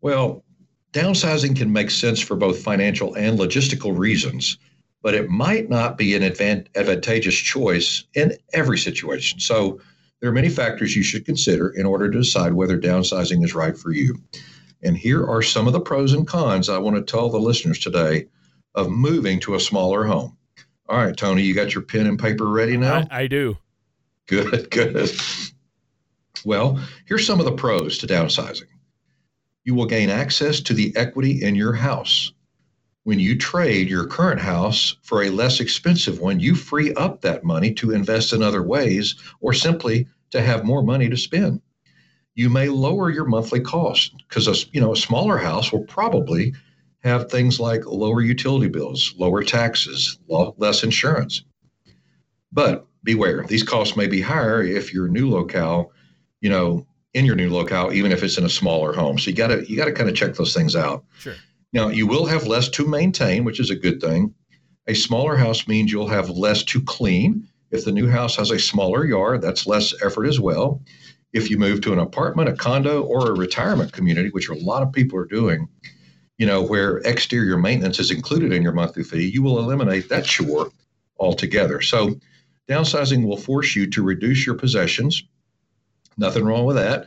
Well, 0.00 0.44
downsizing 0.92 1.56
can 1.56 1.72
make 1.72 1.90
sense 1.90 2.20
for 2.20 2.36
both 2.36 2.62
financial 2.62 3.14
and 3.14 3.38
logistical 3.38 3.96
reasons 3.96 4.58
but 5.06 5.14
it 5.14 5.30
might 5.30 5.70
not 5.70 5.96
be 5.96 6.16
an 6.16 6.24
advantageous 6.24 7.36
choice 7.36 8.02
in 8.14 8.36
every 8.52 8.76
situation. 8.76 9.38
So 9.38 9.78
there 10.18 10.28
are 10.28 10.32
many 10.32 10.48
factors 10.48 10.96
you 10.96 11.04
should 11.04 11.24
consider 11.24 11.68
in 11.68 11.86
order 11.86 12.10
to 12.10 12.18
decide 12.18 12.54
whether 12.54 12.76
downsizing 12.76 13.44
is 13.44 13.54
right 13.54 13.78
for 13.78 13.92
you. 13.92 14.20
And 14.82 14.96
here 14.96 15.24
are 15.24 15.42
some 15.42 15.68
of 15.68 15.72
the 15.74 15.80
pros 15.80 16.12
and 16.12 16.26
cons 16.26 16.68
I 16.68 16.78
want 16.78 16.96
to 16.96 17.02
tell 17.02 17.30
the 17.30 17.38
listeners 17.38 17.78
today 17.78 18.26
of 18.74 18.90
moving 18.90 19.38
to 19.42 19.54
a 19.54 19.60
smaller 19.60 20.06
home. 20.06 20.36
All 20.88 20.98
right, 20.98 21.16
Tony, 21.16 21.44
you 21.44 21.54
got 21.54 21.72
your 21.72 21.84
pen 21.84 22.08
and 22.08 22.18
paper 22.18 22.48
ready 22.48 22.76
now? 22.76 23.04
I, 23.08 23.22
I 23.22 23.26
do. 23.28 23.56
Good, 24.26 24.70
good. 24.72 25.08
Well, 26.44 26.80
here's 27.04 27.24
some 27.24 27.38
of 27.38 27.46
the 27.46 27.52
pros 27.52 27.98
to 27.98 28.08
downsizing. 28.08 28.66
You 29.62 29.76
will 29.76 29.86
gain 29.86 30.10
access 30.10 30.58
to 30.62 30.74
the 30.74 30.92
equity 30.96 31.44
in 31.44 31.54
your 31.54 31.74
house 31.74 32.32
when 33.06 33.20
you 33.20 33.38
trade 33.38 33.88
your 33.88 34.04
current 34.04 34.40
house 34.40 34.96
for 35.00 35.22
a 35.22 35.30
less 35.30 35.60
expensive 35.60 36.18
one, 36.18 36.40
you 36.40 36.56
free 36.56 36.92
up 36.94 37.20
that 37.20 37.44
money 37.44 37.72
to 37.72 37.92
invest 37.92 38.32
in 38.32 38.42
other 38.42 38.64
ways 38.64 39.14
or 39.40 39.52
simply 39.52 40.08
to 40.30 40.42
have 40.42 40.64
more 40.64 40.82
money 40.82 41.08
to 41.08 41.16
spend. 41.16 41.60
You 42.34 42.50
may 42.50 42.68
lower 42.68 43.08
your 43.08 43.24
monthly 43.24 43.60
cost 43.60 44.12
because 44.28 44.48
a, 44.48 44.68
you 44.72 44.80
know 44.80 44.92
a 44.92 44.96
smaller 44.96 45.38
house 45.38 45.70
will 45.70 45.84
probably 45.84 46.52
have 47.04 47.30
things 47.30 47.60
like 47.60 47.86
lower 47.86 48.22
utility 48.22 48.66
bills, 48.66 49.14
lower 49.16 49.44
taxes, 49.44 50.18
less 50.28 50.82
insurance. 50.82 51.44
But 52.50 52.88
beware, 53.04 53.44
these 53.46 53.62
costs 53.62 53.96
may 53.96 54.08
be 54.08 54.20
higher 54.20 54.64
if 54.64 54.92
your 54.92 55.06
new 55.06 55.30
locale, 55.30 55.92
you 56.40 56.50
know, 56.50 56.84
in 57.14 57.24
your 57.24 57.36
new 57.36 57.50
locale, 57.50 57.92
even 57.92 58.10
if 58.10 58.24
it's 58.24 58.36
in 58.36 58.44
a 58.44 58.48
smaller 58.48 58.92
home. 58.92 59.16
So 59.16 59.30
you 59.30 59.36
gotta 59.36 59.64
you 59.70 59.76
gotta 59.76 59.92
kind 59.92 60.10
of 60.10 60.16
check 60.16 60.34
those 60.34 60.52
things 60.52 60.74
out. 60.74 61.04
Sure. 61.20 61.36
Now, 61.76 61.88
you 61.88 62.06
will 62.06 62.24
have 62.24 62.46
less 62.46 62.70
to 62.70 62.88
maintain, 62.88 63.44
which 63.44 63.60
is 63.60 63.68
a 63.68 63.76
good 63.76 64.00
thing. 64.00 64.32
A 64.86 64.94
smaller 64.94 65.36
house 65.36 65.68
means 65.68 65.92
you'll 65.92 66.08
have 66.08 66.30
less 66.30 66.62
to 66.64 66.80
clean. 66.80 67.46
If 67.70 67.84
the 67.84 67.92
new 67.92 68.08
house 68.08 68.34
has 68.36 68.50
a 68.50 68.58
smaller 68.58 69.04
yard, 69.04 69.42
that's 69.42 69.66
less 69.66 69.92
effort 70.02 70.24
as 70.24 70.40
well. 70.40 70.80
If 71.34 71.50
you 71.50 71.58
move 71.58 71.82
to 71.82 71.92
an 71.92 71.98
apartment, 71.98 72.48
a 72.48 72.54
condo, 72.54 73.02
or 73.02 73.28
a 73.28 73.36
retirement 73.36 73.92
community, 73.92 74.30
which 74.30 74.48
a 74.48 74.54
lot 74.54 74.82
of 74.82 74.90
people 74.90 75.18
are 75.18 75.26
doing, 75.26 75.68
you 76.38 76.46
know, 76.46 76.62
where 76.62 76.96
exterior 77.00 77.58
maintenance 77.58 77.98
is 77.98 78.10
included 78.10 78.54
in 78.54 78.62
your 78.62 78.72
monthly 78.72 79.02
fee, 79.02 79.28
you 79.28 79.42
will 79.42 79.58
eliminate 79.58 80.08
that 80.08 80.24
chore 80.24 80.70
altogether. 81.18 81.82
So, 81.82 82.18
downsizing 82.70 83.26
will 83.26 83.36
force 83.36 83.76
you 83.76 83.86
to 83.90 84.02
reduce 84.02 84.46
your 84.46 84.54
possessions. 84.54 85.24
Nothing 86.16 86.46
wrong 86.46 86.64
with 86.64 86.76
that 86.76 87.04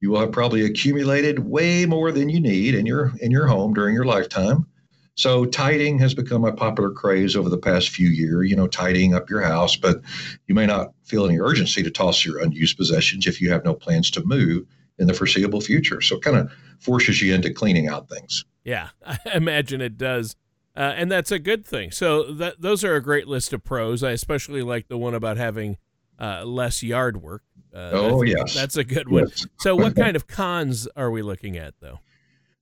you 0.00 0.10
will 0.10 0.20
have 0.20 0.32
probably 0.32 0.64
accumulated 0.64 1.40
way 1.40 1.86
more 1.86 2.10
than 2.10 2.28
you 2.28 2.40
need 2.40 2.74
in 2.74 2.86
your 2.86 3.12
in 3.20 3.30
your 3.30 3.46
home 3.46 3.74
during 3.74 3.94
your 3.94 4.04
lifetime. 4.04 4.66
So 5.14 5.44
tidying 5.44 5.98
has 5.98 6.14
become 6.14 6.44
a 6.44 6.52
popular 6.52 6.90
craze 6.90 7.36
over 7.36 7.50
the 7.50 7.58
past 7.58 7.90
few 7.90 8.08
years, 8.08 8.48
you 8.48 8.56
know, 8.56 8.66
tidying 8.66 9.14
up 9.14 9.28
your 9.28 9.42
house, 9.42 9.76
but 9.76 10.00
you 10.46 10.54
may 10.54 10.64
not 10.64 10.94
feel 11.04 11.26
any 11.26 11.38
urgency 11.38 11.82
to 11.82 11.90
toss 11.90 12.24
your 12.24 12.40
unused 12.40 12.78
possessions 12.78 13.26
if 13.26 13.38
you 13.38 13.50
have 13.50 13.64
no 13.64 13.74
plans 13.74 14.10
to 14.12 14.24
move 14.24 14.66
in 14.98 15.06
the 15.06 15.12
foreseeable 15.12 15.60
future. 15.60 16.00
So 16.00 16.16
it 16.16 16.22
kind 16.22 16.38
of 16.38 16.50
forces 16.78 17.20
you 17.20 17.34
into 17.34 17.52
cleaning 17.52 17.88
out 17.88 18.08
things. 18.08 18.46
Yeah, 18.64 18.90
I 19.04 19.18
imagine 19.34 19.82
it 19.82 19.98
does. 19.98 20.36
Uh, 20.74 20.94
and 20.96 21.12
that's 21.12 21.32
a 21.32 21.38
good 21.38 21.66
thing. 21.66 21.90
So 21.90 22.32
that 22.34 22.62
those 22.62 22.84
are 22.84 22.94
a 22.94 23.02
great 23.02 23.26
list 23.26 23.52
of 23.52 23.62
pros. 23.62 24.02
I 24.02 24.12
especially 24.12 24.62
like 24.62 24.88
the 24.88 24.96
one 24.96 25.14
about 25.14 25.36
having 25.36 25.76
uh, 26.20 26.44
less 26.44 26.82
yard 26.82 27.22
work. 27.22 27.42
Uh, 27.74 27.90
oh 27.92 28.22
yes, 28.22 28.54
that's 28.54 28.76
a 28.76 28.84
good 28.84 29.08
one. 29.08 29.28
Yes. 29.28 29.46
so, 29.60 29.74
what 29.76 29.96
kind 30.04 30.16
of 30.16 30.26
cons 30.26 30.88
are 30.96 31.10
we 31.10 31.22
looking 31.22 31.56
at, 31.56 31.74
though? 31.80 32.00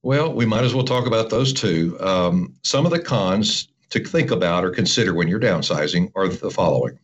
Well, 0.03 0.33
we 0.33 0.47
might 0.47 0.65
as 0.65 0.75
well 0.75 0.85
talk 0.85 1.07
about 1.07 1.31
those 1.31 1.53
two. 1.53 1.97
Um, 2.01 2.55
some 2.63 2.87
of 2.87 2.93
the 2.93 3.01
cons 3.01 3.69
to 3.91 4.05
think 4.05 4.31
about 4.31 4.65
or 4.65 4.71
consider 4.71 5.15
when 5.15 5.29
you're 5.29 5.41
downsizing 5.41 6.13
are 6.15 6.29
the 6.29 6.51
following: 6.51 6.99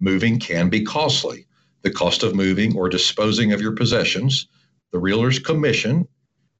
moving 0.00 0.38
can 0.38 0.68
be 0.68 0.84
costly. 0.84 1.46
The 1.82 1.90
cost 1.90 2.22
of 2.22 2.34
moving 2.34 2.74
or 2.76 2.88
disposing 2.88 3.52
of 3.52 3.60
your 3.60 3.72
possessions, 3.72 4.46
the 4.90 4.98
realtor's 4.98 5.38
commission 5.38 6.08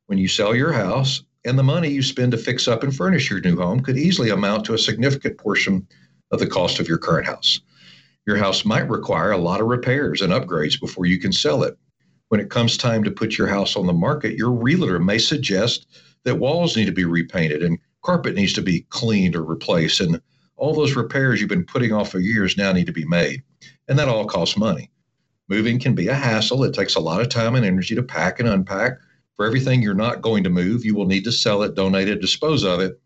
when 0.07 0.19
you 0.19 0.29
sell 0.29 0.55
your 0.55 0.73
house, 0.73 1.23
and 1.47 1.59
the 1.59 1.63
money 1.63 1.89
you 1.89 2.03
spend 2.03 2.33
to 2.33 2.39
fix 2.39 2.69
up 2.69 2.83
and 2.83 2.95
furnish 2.95 3.31
your 3.31 3.41
new 3.41 3.57
home 3.57 3.81
could 3.81 3.97
easily 3.97 4.29
amount 4.29 4.67
to 4.67 4.75
a 4.75 4.79
significant 4.79 5.39
portion 5.39 5.87
of 6.31 6.41
the 6.41 6.47
cost 6.47 6.79
of 6.79 6.89
your 6.89 6.99
current 6.99 7.27
house. 7.27 7.61
Your 8.27 8.37
house 8.37 8.65
might 8.65 8.89
require 8.89 9.33
a 9.33 9.39
lot 9.39 9.61
of 9.61 9.67
repairs 9.67 10.23
and 10.23 10.33
upgrades 10.33 10.81
before 10.81 11.07
you 11.07 11.19
can 11.19 11.33
sell 11.33 11.63
it. 11.63 11.77
When 12.29 12.41
it 12.41 12.51
comes 12.51 12.77
time 12.77 13.05
to 13.05 13.11
put 13.11 13.37
your 13.37 13.49
house 13.49 13.77
on 13.77 13.87
the 13.87 13.93
market, 13.93 14.37
your 14.37 14.51
realtor 14.51 14.99
may 14.99 15.19
suggest 15.19 15.87
that 16.25 16.39
walls 16.39 16.77
need 16.77 16.87
to 16.87 16.93
be 16.93 17.05
repainted 17.05 17.63
and 17.63 17.79
carpet 18.03 18.35
needs 18.35 18.55
to 18.55 18.63
be 18.63 18.87
cleaned 18.89 19.37
or 19.37 19.45
replaced. 19.45 20.01
And 20.01 20.21
all 20.57 20.75
those 20.75 20.97
repairs 20.97 21.41
you've 21.41 21.51
been 21.51 21.67
putting 21.67 21.93
off 21.93 22.11
for 22.11 22.19
years 22.19 22.57
now 22.57 22.73
need 22.73 22.87
to 22.87 22.93
be 22.93 23.05
made. 23.05 23.43
And 23.89 23.99
that 23.99 24.09
all 24.09 24.25
costs 24.25 24.57
money. 24.57 24.91
Moving 25.49 25.79
can 25.79 25.95
be 25.95 26.09
a 26.09 26.15
hassle. 26.15 26.65
It 26.65 26.73
takes 26.73 26.95
a 26.95 27.01
lot 27.01 27.21
of 27.21 27.29
time 27.29 27.55
and 27.55 27.67
energy 27.67 27.95
to 27.95 28.03
pack 28.03 28.41
and 28.41 28.49
unpack. 28.49 28.93
For 29.37 29.45
everything 29.45 29.83
you're 29.83 29.95
not 29.95 30.23
going 30.23 30.45
to 30.45 30.51
move, 30.51 30.85
you 30.85 30.95
will 30.95 31.07
need 31.07 31.25
to 31.25 31.33
sell 31.33 31.63
it, 31.63 31.75
donate 31.75 32.09
it, 32.09 32.21
dispose 32.21 32.65
of 32.65 32.81
it, 32.81 32.99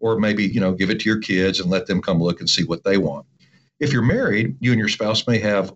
or 0.00 0.18
maybe, 0.18 0.44
you 0.44 0.60
know, 0.60 0.72
give 0.72 0.90
it 0.90 1.00
to 1.00 1.08
your 1.08 1.20
kids 1.20 1.60
and 1.60 1.70
let 1.70 1.86
them 1.86 2.02
come 2.02 2.20
look 2.20 2.40
and 2.40 2.50
see 2.50 2.64
what 2.64 2.84
they 2.84 2.98
want. 2.98 3.24
If 3.80 3.92
you're 3.92 4.02
married, 4.02 4.56
you 4.60 4.72
and 4.72 4.78
your 4.78 4.88
spouse 4.88 5.26
may 5.26 5.38
have 5.38 5.74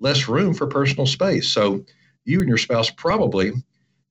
less 0.00 0.28
room 0.28 0.54
for 0.54 0.66
personal 0.66 1.06
space. 1.06 1.48
So 1.48 1.84
you 2.24 2.40
and 2.40 2.48
your 2.48 2.58
spouse 2.58 2.90
probably 2.90 3.52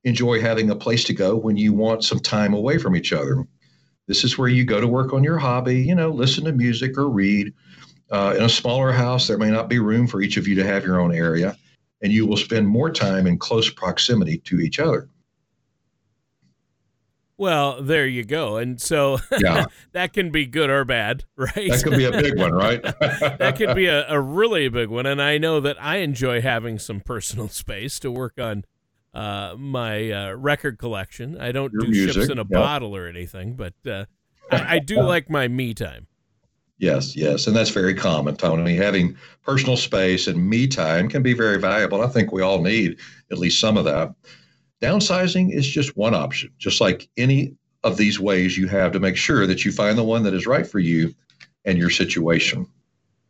enjoy 0.03 0.41
having 0.41 0.69
a 0.69 0.75
place 0.75 1.03
to 1.05 1.13
go 1.13 1.35
when 1.35 1.57
you 1.57 1.73
want 1.73 2.03
some 2.03 2.19
time 2.19 2.53
away 2.53 2.77
from 2.77 2.95
each 2.95 3.13
other. 3.13 3.45
This 4.07 4.23
is 4.23 4.37
where 4.37 4.49
you 4.49 4.65
go 4.65 4.81
to 4.81 4.87
work 4.87 5.13
on 5.13 5.23
your 5.23 5.37
hobby, 5.37 5.81
you 5.81 5.95
know, 5.95 6.09
listen 6.09 6.45
to 6.45 6.51
music 6.51 6.97
or 6.97 7.09
read. 7.09 7.53
Uh, 8.11 8.35
in 8.37 8.43
a 8.43 8.49
smaller 8.49 8.91
house, 8.91 9.27
there 9.27 9.37
may 9.37 9.51
not 9.51 9.69
be 9.69 9.79
room 9.79 10.07
for 10.07 10.21
each 10.21 10.37
of 10.37 10.47
you 10.47 10.55
to 10.55 10.65
have 10.65 10.85
your 10.85 10.99
own 10.99 11.13
area, 11.13 11.57
and 12.01 12.11
you 12.13 12.25
will 12.25 12.37
spend 12.37 12.67
more 12.67 12.89
time 12.91 13.27
in 13.27 13.37
close 13.37 13.69
proximity 13.69 14.39
to 14.39 14.59
each 14.59 14.79
other. 14.79 15.09
Well, 17.39 17.81
there 17.81 18.05
you 18.05 18.25
go. 18.25 18.57
And 18.57 18.81
so 18.81 19.17
yeah. 19.39 19.67
that 19.93 20.11
can 20.11 20.29
be 20.29 20.45
good 20.45 20.69
or 20.69 20.83
bad, 20.83 21.23
right? 21.37 21.71
That 21.71 21.81
could 21.83 21.97
be 21.97 22.03
a 22.03 22.11
big 22.11 22.37
one, 22.37 22.51
right? 22.51 22.81
that 22.99 23.55
could 23.57 23.75
be 23.75 23.85
a, 23.85 24.05
a 24.09 24.19
really 24.19 24.67
big 24.67 24.89
one. 24.89 25.05
And 25.05 25.21
I 25.21 25.37
know 25.37 25.61
that 25.61 25.81
I 25.81 25.97
enjoy 25.97 26.41
having 26.41 26.77
some 26.77 26.99
personal 26.99 27.47
space 27.47 27.97
to 27.99 28.11
work 28.11 28.37
on 28.39 28.65
uh, 29.13 29.55
my 29.57 30.11
uh, 30.11 30.33
record 30.33 30.77
collection. 30.77 31.39
I 31.39 31.53
don't 31.53 31.71
Your 31.71 31.83
do 31.83 31.91
music, 31.91 32.13
ships 32.15 32.29
in 32.29 32.39
a 32.39 32.43
bottle 32.43 32.93
or 32.93 33.07
anything, 33.07 33.53
but 33.55 33.73
uh, 33.89 34.03
I, 34.51 34.75
I 34.75 34.79
do 34.79 35.01
like 35.01 35.29
my 35.29 35.47
me 35.47 35.73
time. 35.73 36.07
Yes, 36.77 37.15
yes. 37.15 37.47
And 37.47 37.55
that's 37.55 37.69
very 37.69 37.93
common, 37.93 38.35
Tony. 38.35 38.75
Having 38.75 39.15
personal 39.45 39.77
space 39.77 40.27
and 40.27 40.49
me 40.49 40.67
time 40.67 41.07
can 41.07 41.23
be 41.23 41.33
very 41.33 41.57
valuable. 41.57 42.01
I 42.01 42.07
think 42.07 42.33
we 42.33 42.41
all 42.41 42.61
need 42.61 42.97
at 43.31 43.37
least 43.37 43.61
some 43.61 43.77
of 43.77 43.85
that. 43.85 44.13
Downsizing 44.81 45.53
is 45.53 45.67
just 45.67 45.97
one 45.97 46.13
option, 46.13 46.51
just 46.57 46.79
like 46.79 47.09
any 47.17 47.55
of 47.83 47.97
these 47.97 48.19
ways 48.19 48.57
you 48.57 48.67
have 48.67 48.91
to 48.93 48.99
make 48.99 49.17
sure 49.17 49.47
that 49.47 49.65
you 49.65 49.71
find 49.71 49.97
the 49.97 50.03
one 50.03 50.23
that 50.23 50.33
is 50.33 50.47
right 50.47 50.67
for 50.67 50.79
you 50.79 51.13
and 51.65 51.77
your 51.77 51.89
situation. 51.89 52.67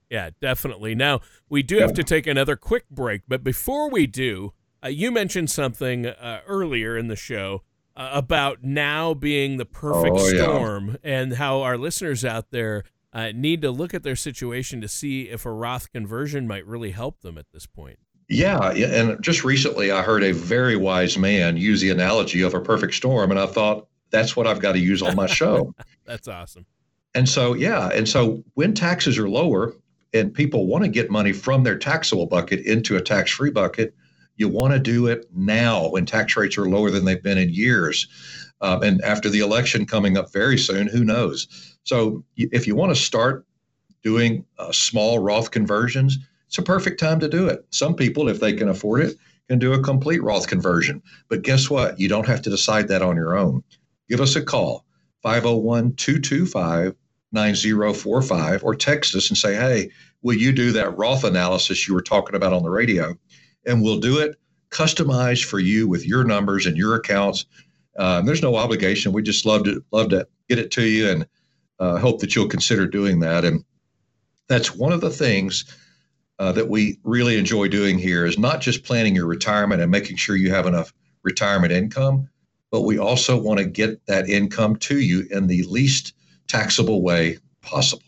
Yeah, 0.09 0.31
definitely. 0.41 0.95
Now, 0.95 1.21
we 1.49 1.62
do 1.62 1.77
have 1.79 1.93
to 1.93 2.03
take 2.03 2.25
another 2.25 2.55
quick 2.55 2.89
break, 2.89 3.21
but 3.27 3.43
before 3.43 3.89
we 3.89 4.07
do, 4.07 4.53
uh, 4.83 4.88
you 4.88 5.12
mentioned 5.12 5.49
something 5.51 6.07
uh, 6.07 6.41
earlier 6.47 6.97
in 6.97 7.07
the 7.07 7.15
show 7.15 7.63
uh, 7.95 8.09
about 8.13 8.63
now 8.63 9.13
being 9.13 9.57
the 9.57 9.65
perfect 9.65 10.15
oh, 10.17 10.29
storm 10.29 10.89
yeah. 10.89 10.97
and 11.03 11.33
how 11.33 11.62
our 11.62 11.77
listeners 11.77 12.25
out 12.25 12.49
there 12.49 12.83
uh, 13.13 13.31
need 13.35 13.62
to 13.62 13.71
look 13.71 13.93
at 13.93 14.03
their 14.03 14.15
situation 14.15 14.81
to 14.81 14.88
see 14.88 15.23
if 15.29 15.45
a 15.45 15.51
Roth 15.51 15.91
conversion 15.91 16.47
might 16.47 16.65
really 16.65 16.91
help 16.91 17.21
them 17.21 17.38
at 17.38 17.45
this 17.51 17.65
point. 17.65 17.99
Yeah, 18.30 18.72
and 18.72 19.22
just 19.24 19.44
recently 19.44 19.89
I 19.89 20.04
heard 20.04 20.24
a 20.24 20.32
very 20.34 20.76
wise 20.76 21.18
man 21.18 21.58
use 21.58 21.82
the 21.82 21.89
analogy 21.89 22.44
of 22.44 22.54
a 22.54 22.62
perfect 22.62 22.94
storm, 22.94 23.32
and 23.32 23.39
I 23.39 23.48
thought 23.48 23.88
that's 24.12 24.36
what 24.36 24.46
I've 24.46 24.60
got 24.60 24.74
to 24.74 24.80
use 24.80 25.02
on 25.02 25.15
my 25.15 25.26
show. 25.26 25.74
that's 26.06 26.28
awesome. 26.28 26.65
And 27.15 27.28
so, 27.28 27.56
yeah, 27.56 27.89
and 27.89 28.08
so 28.08 28.44
when 28.54 28.76
taxes 28.76 29.18
are 29.18 29.28
lower 29.28 29.74
and 30.13 30.32
people 30.32 30.68
want 30.68 30.84
to 30.84 30.89
get 30.89 31.10
money 31.10 31.34
from 31.34 31.63
their 31.63 31.78
taxable 31.78 32.28
bucket 32.28 32.60
into 32.65 32.98
a 32.98 33.02
tax-free 33.02 33.50
bucket, 33.50 33.96
you 34.38 34.48
want 34.48 34.74
to 34.74 34.80
do 34.80 35.08
it 35.08 35.28
now 35.36 35.89
when 35.89 36.06
tax 36.06 36.38
rates 36.38 36.58
are 36.58 36.70
lower 36.70 36.92
than 36.92 37.06
they've 37.06 37.22
been 37.22 37.39
in 37.39 37.50
years. 37.50 38.08
Um, 38.62 38.84
and 38.84 39.02
after 39.02 39.30
the 39.30 39.39
election 39.39 39.88
coming 39.88 40.18
up 40.18 40.32
very 40.32 40.58
soon, 40.58 40.88
who 40.88 41.04
knows? 41.04 41.78
So, 41.84 42.24
if 42.36 42.68
you 42.68 42.76
want 42.76 42.94
to 42.94 43.02
start 43.02 43.46
doing 44.04 44.46
uh, 44.60 44.72
small 44.72 45.20
Roth 45.20 45.50
conversions, 45.50 46.20
it's 46.49 46.57
a 46.57 46.63
perfect 46.63 46.99
time 46.99 47.19
to 47.19 47.29
do 47.29 47.47
it. 47.47 47.63
Some 47.69 47.93
people, 47.93 48.27
if 48.27 48.39
they 48.39 48.53
can 48.53 48.69
afford 48.69 49.01
it, 49.01 49.15
can 49.47 49.59
do 49.59 49.73
a 49.73 49.83
complete 49.83 50.23
Roth 50.23 50.47
conversion. 50.47 50.99
But 51.27 51.43
guess 51.43 51.69
what? 51.69 51.99
You 51.99 52.09
don't 52.09 52.25
have 52.25 52.41
to 52.41 52.49
decide 52.49 52.88
that 52.88 53.03
on 53.03 53.15
your 53.15 53.38
own. 53.38 53.63
Give 54.09 54.19
us 54.19 54.35
a 54.35 54.41
call, 54.41 54.83
501 55.21 55.93
225 55.93 56.95
9045, 57.31 58.63
or 58.63 58.73
text 58.73 59.15
us 59.15 59.29
and 59.29 59.38
say, 59.38 59.53
hey, 59.53 59.91
will 60.23 60.35
you 60.35 60.51
do 60.51 60.71
that 60.71 60.97
Roth 60.97 61.23
analysis 61.23 61.88
you 61.88 61.93
were 61.93 62.01
talking 62.01 62.35
about 62.35 62.53
on 62.53 62.63
the 62.63 62.71
radio? 62.71 63.15
And 63.67 63.83
we'll 63.83 63.99
do 63.99 64.17
it 64.17 64.35
customized 64.71 65.45
for 65.45 65.59
you 65.59 65.88
with 65.88 66.03
your 66.03 66.23
numbers 66.23 66.65
and 66.65 66.75
your 66.75 66.95
accounts. 66.95 67.45
Um, 67.99 68.25
there's 68.25 68.41
no 68.41 68.55
obligation. 68.55 69.12
We 69.12 69.21
just 69.21 69.45
love 69.45 69.65
to 69.65 69.83
love 69.91 70.09
to 70.09 70.27
get 70.47 70.57
it 70.57 70.71
to 70.71 70.83
you 70.83 71.09
and 71.09 71.27
uh, 71.77 71.99
hope 71.99 72.21
that 72.21 72.35
you'll 72.35 72.47
consider 72.47 72.88
doing 72.88 73.19
that. 73.19 73.45
And 73.45 73.63
that's 74.47 74.75
one 74.75 74.93
of 74.93 75.01
the 75.01 75.12
things 75.12 75.65
uh, 76.39 76.54
that 76.54 76.69
we 76.69 76.97
really 77.04 77.38
enjoy 77.38 77.67
doing 77.67 77.99
here 77.99 78.25
is 78.25 78.39
not 78.39 78.62
just 78.62 78.84
planning 78.84 79.13
your 79.13 79.28
retirement 79.28 79.82
and 79.82 79.91
making 79.91 80.15
sure 80.15 80.36
you 80.36 80.52
have 80.52 80.65
enough 80.65 80.93
retirement 81.21 81.73
income, 81.73 82.30
but 82.71 82.82
we 82.82 82.97
also 82.97 83.39
want 83.39 83.60
to 83.60 83.65
get 83.65 84.06
that 84.08 84.30
income 84.30 84.78
to 84.78 84.99
you 84.99 85.28
in 85.32 85.47
the 85.47 85.63
least 85.63 86.13
taxable 86.47 87.02
way 87.02 87.38
possible. 87.62 88.04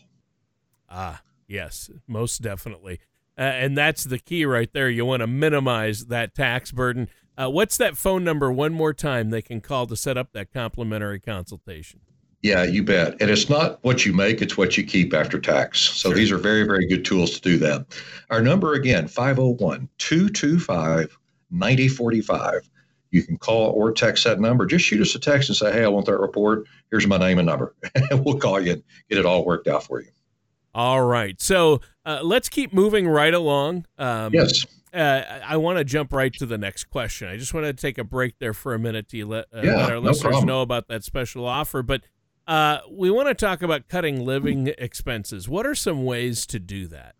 Ah, 0.88 1.22
yes, 1.46 1.90
most 2.08 2.40
definitely. 2.40 3.00
Uh, 3.36 3.42
and 3.42 3.76
that's 3.76 4.04
the 4.04 4.18
key 4.18 4.44
right 4.44 4.72
there. 4.72 4.88
You 4.88 5.04
want 5.04 5.20
to 5.20 5.26
minimize 5.26 6.06
that 6.06 6.34
tax 6.34 6.72
burden. 6.72 7.08
Uh, 7.36 7.50
what's 7.50 7.76
that 7.78 7.96
phone 7.96 8.24
number 8.24 8.52
one 8.52 8.72
more 8.72 8.92
time 8.92 9.30
they 9.30 9.42
can 9.42 9.60
call 9.60 9.86
to 9.86 9.96
set 9.96 10.18
up 10.18 10.32
that 10.32 10.52
complimentary 10.52 11.20
consultation? 11.20 12.00
Yeah, 12.42 12.64
you 12.64 12.82
bet. 12.82 13.20
And 13.20 13.30
it's 13.30 13.48
not 13.48 13.78
what 13.82 14.04
you 14.04 14.12
make, 14.12 14.42
it's 14.42 14.56
what 14.56 14.76
you 14.76 14.84
keep 14.84 15.14
after 15.14 15.38
tax. 15.38 15.78
So 15.78 16.08
sure. 16.08 16.16
these 16.16 16.32
are 16.32 16.38
very, 16.38 16.64
very 16.64 16.86
good 16.86 17.04
tools 17.04 17.38
to 17.38 17.40
do 17.40 17.56
that. 17.58 17.86
Our 18.30 18.42
number 18.42 18.74
again, 18.74 19.06
501 19.06 19.88
225 19.98 21.18
9045. 21.52 22.68
You 23.10 23.22
can 23.22 23.36
call 23.36 23.70
or 23.72 23.92
text 23.92 24.24
that 24.24 24.40
number. 24.40 24.66
Just 24.66 24.86
shoot 24.86 25.00
us 25.00 25.14
a 25.14 25.18
text 25.18 25.50
and 25.50 25.56
say, 25.56 25.70
hey, 25.70 25.84
I 25.84 25.88
want 25.88 26.06
that 26.06 26.18
report. 26.18 26.64
Here's 26.90 27.06
my 27.06 27.18
name 27.18 27.38
and 27.38 27.46
number. 27.46 27.74
and 27.94 28.24
we'll 28.24 28.38
call 28.38 28.58
you 28.58 28.72
and 28.72 28.82
get 29.08 29.18
it 29.18 29.26
all 29.26 29.44
worked 29.44 29.68
out 29.68 29.84
for 29.84 30.00
you. 30.00 30.08
All 30.74 31.02
right. 31.02 31.40
So 31.40 31.82
uh, 32.06 32.20
let's 32.22 32.48
keep 32.48 32.72
moving 32.72 33.06
right 33.06 33.34
along. 33.34 33.86
Um, 33.98 34.32
yes. 34.32 34.64
Uh, 34.94 35.40
I 35.44 35.56
want 35.58 35.78
to 35.78 35.84
jump 35.84 36.12
right 36.12 36.32
to 36.34 36.44
the 36.44 36.58
next 36.58 36.84
question. 36.84 37.28
I 37.28 37.36
just 37.36 37.54
want 37.54 37.64
to 37.64 37.72
take 37.72 37.98
a 37.98 38.04
break 38.04 38.38
there 38.38 38.52
for 38.52 38.74
a 38.74 38.78
minute 38.78 39.08
to 39.10 39.26
let, 39.26 39.46
uh, 39.54 39.60
yeah, 39.62 39.76
let 39.76 39.90
our 39.90 39.94
no 39.96 40.00
listeners 40.00 40.32
problem. 40.32 40.46
know 40.46 40.62
about 40.62 40.88
that 40.88 41.04
special 41.04 41.46
offer. 41.46 41.82
But 41.82 42.02
uh, 42.46 42.78
we 42.90 43.10
want 43.10 43.28
to 43.28 43.34
talk 43.34 43.62
about 43.62 43.88
cutting 43.88 44.24
living 44.24 44.72
expenses. 44.78 45.48
What 45.48 45.66
are 45.66 45.74
some 45.74 46.04
ways 46.04 46.46
to 46.46 46.58
do 46.58 46.86
that? 46.88 47.14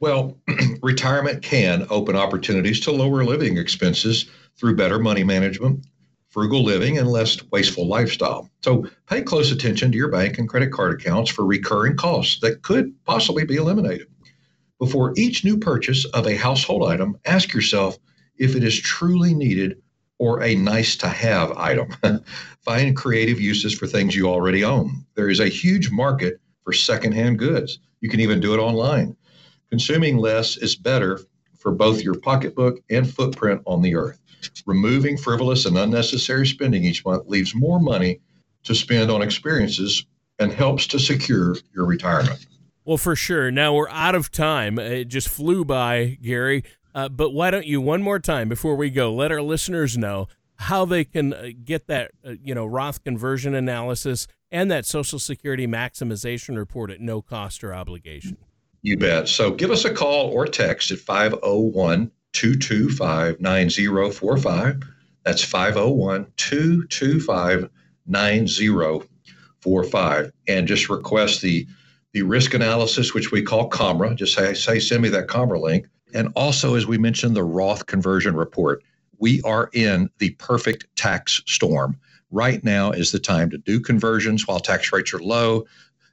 Well, 0.00 0.38
retirement 0.82 1.42
can 1.42 1.86
open 1.90 2.14
opportunities 2.14 2.80
to 2.80 2.92
lower 2.92 3.24
living 3.24 3.56
expenses 3.56 4.30
through 4.56 4.76
better 4.76 4.98
money 4.98 5.24
management, 5.24 5.86
frugal 6.28 6.62
living, 6.62 6.98
and 6.98 7.08
less 7.08 7.38
wasteful 7.50 7.88
lifestyle. 7.88 8.48
So 8.62 8.86
pay 9.06 9.22
close 9.22 9.50
attention 9.50 9.90
to 9.90 9.98
your 9.98 10.10
bank 10.10 10.38
and 10.38 10.48
credit 10.48 10.70
card 10.70 11.00
accounts 11.00 11.30
for 11.30 11.44
recurring 11.44 11.96
costs 11.96 12.40
that 12.40 12.62
could 12.62 12.92
possibly 13.04 13.44
be 13.44 13.56
eliminated. 13.56 14.06
Before 14.78 15.12
each 15.16 15.44
new 15.44 15.58
purchase 15.58 16.04
of 16.06 16.26
a 16.26 16.36
household 16.36 16.88
item, 16.88 17.18
ask 17.24 17.52
yourself 17.52 17.98
if 18.36 18.54
it 18.54 18.62
is 18.62 18.78
truly 18.78 19.34
needed 19.34 19.82
or 20.18 20.42
a 20.42 20.54
nice 20.54 20.96
to 20.96 21.08
have 21.08 21.52
item. 21.52 21.88
Find 22.60 22.96
creative 22.96 23.40
uses 23.40 23.74
for 23.74 23.86
things 23.86 24.14
you 24.14 24.28
already 24.28 24.64
own. 24.64 25.04
There 25.14 25.30
is 25.30 25.40
a 25.40 25.48
huge 25.48 25.90
market 25.90 26.40
for 26.64 26.72
secondhand 26.72 27.38
goods. 27.38 27.78
You 28.00 28.08
can 28.08 28.20
even 28.20 28.40
do 28.40 28.54
it 28.54 28.58
online. 28.58 29.16
Consuming 29.70 30.18
less 30.18 30.56
is 30.56 30.76
better 30.76 31.20
for 31.58 31.72
both 31.72 32.02
your 32.02 32.14
pocketbook 32.14 32.80
and 32.90 33.12
footprint 33.12 33.62
on 33.66 33.82
the 33.82 33.94
earth. 33.94 34.20
Removing 34.66 35.16
frivolous 35.16 35.66
and 35.66 35.76
unnecessary 35.76 36.46
spending 36.46 36.84
each 36.84 37.04
month 37.04 37.26
leaves 37.26 37.54
more 37.54 37.80
money 37.80 38.20
to 38.64 38.74
spend 38.74 39.10
on 39.10 39.22
experiences 39.22 40.04
and 40.38 40.52
helps 40.52 40.86
to 40.88 40.98
secure 40.98 41.56
your 41.74 41.86
retirement. 41.86 42.46
Well, 42.84 42.96
for 42.96 43.16
sure. 43.16 43.50
Now 43.50 43.74
we're 43.74 43.90
out 43.90 44.14
of 44.14 44.30
time. 44.30 44.78
It 44.78 45.08
just 45.08 45.28
flew 45.28 45.64
by, 45.64 46.16
Gary. 46.22 46.64
Uh, 46.98 47.08
but 47.08 47.30
why 47.30 47.48
don't 47.48 47.64
you 47.64 47.80
one 47.80 48.02
more 48.02 48.18
time 48.18 48.48
before 48.48 48.74
we 48.74 48.90
go 48.90 49.14
let 49.14 49.30
our 49.30 49.40
listeners 49.40 49.96
know 49.96 50.26
how 50.56 50.84
they 50.84 51.04
can 51.04 51.32
uh, 51.32 51.50
get 51.64 51.86
that 51.86 52.10
uh, 52.26 52.32
you 52.42 52.52
know 52.52 52.66
Roth 52.66 53.04
conversion 53.04 53.54
analysis 53.54 54.26
and 54.50 54.68
that 54.72 54.84
Social 54.84 55.20
Security 55.20 55.68
maximization 55.68 56.56
report 56.56 56.90
at 56.90 57.00
no 57.00 57.22
cost 57.22 57.62
or 57.62 57.72
obligation. 57.72 58.36
You 58.82 58.96
bet. 58.96 59.28
So 59.28 59.52
give 59.52 59.70
us 59.70 59.84
a 59.84 59.94
call 59.94 60.30
or 60.30 60.44
text 60.44 60.90
at 60.90 60.98
501 60.98 62.10
225 62.32 63.40
9045. 63.40 64.82
That's 65.22 65.44
501 65.44 66.32
225 66.36 67.70
9045. 68.08 70.32
And 70.48 70.66
just 70.66 70.88
request 70.88 71.42
the, 71.42 71.64
the 72.12 72.22
risk 72.22 72.54
analysis, 72.54 73.14
which 73.14 73.30
we 73.30 73.42
call 73.42 73.70
COMRA. 73.70 74.16
Just 74.16 74.34
say, 74.34 74.52
say, 74.54 74.80
send 74.80 75.02
me 75.02 75.10
that 75.10 75.28
COMRA 75.28 75.60
link. 75.60 75.86
And 76.14 76.28
also, 76.34 76.74
as 76.74 76.86
we 76.86 76.98
mentioned, 76.98 77.36
the 77.36 77.44
Roth 77.44 77.86
conversion 77.86 78.34
report. 78.34 78.82
We 79.18 79.42
are 79.42 79.68
in 79.72 80.10
the 80.18 80.30
perfect 80.30 80.86
tax 80.96 81.42
storm. 81.46 81.98
Right 82.30 82.62
now 82.62 82.90
is 82.90 83.10
the 83.10 83.18
time 83.18 83.50
to 83.50 83.58
do 83.58 83.80
conversions 83.80 84.46
while 84.46 84.60
tax 84.60 84.92
rates 84.92 85.12
are 85.12 85.22
low. 85.22 85.66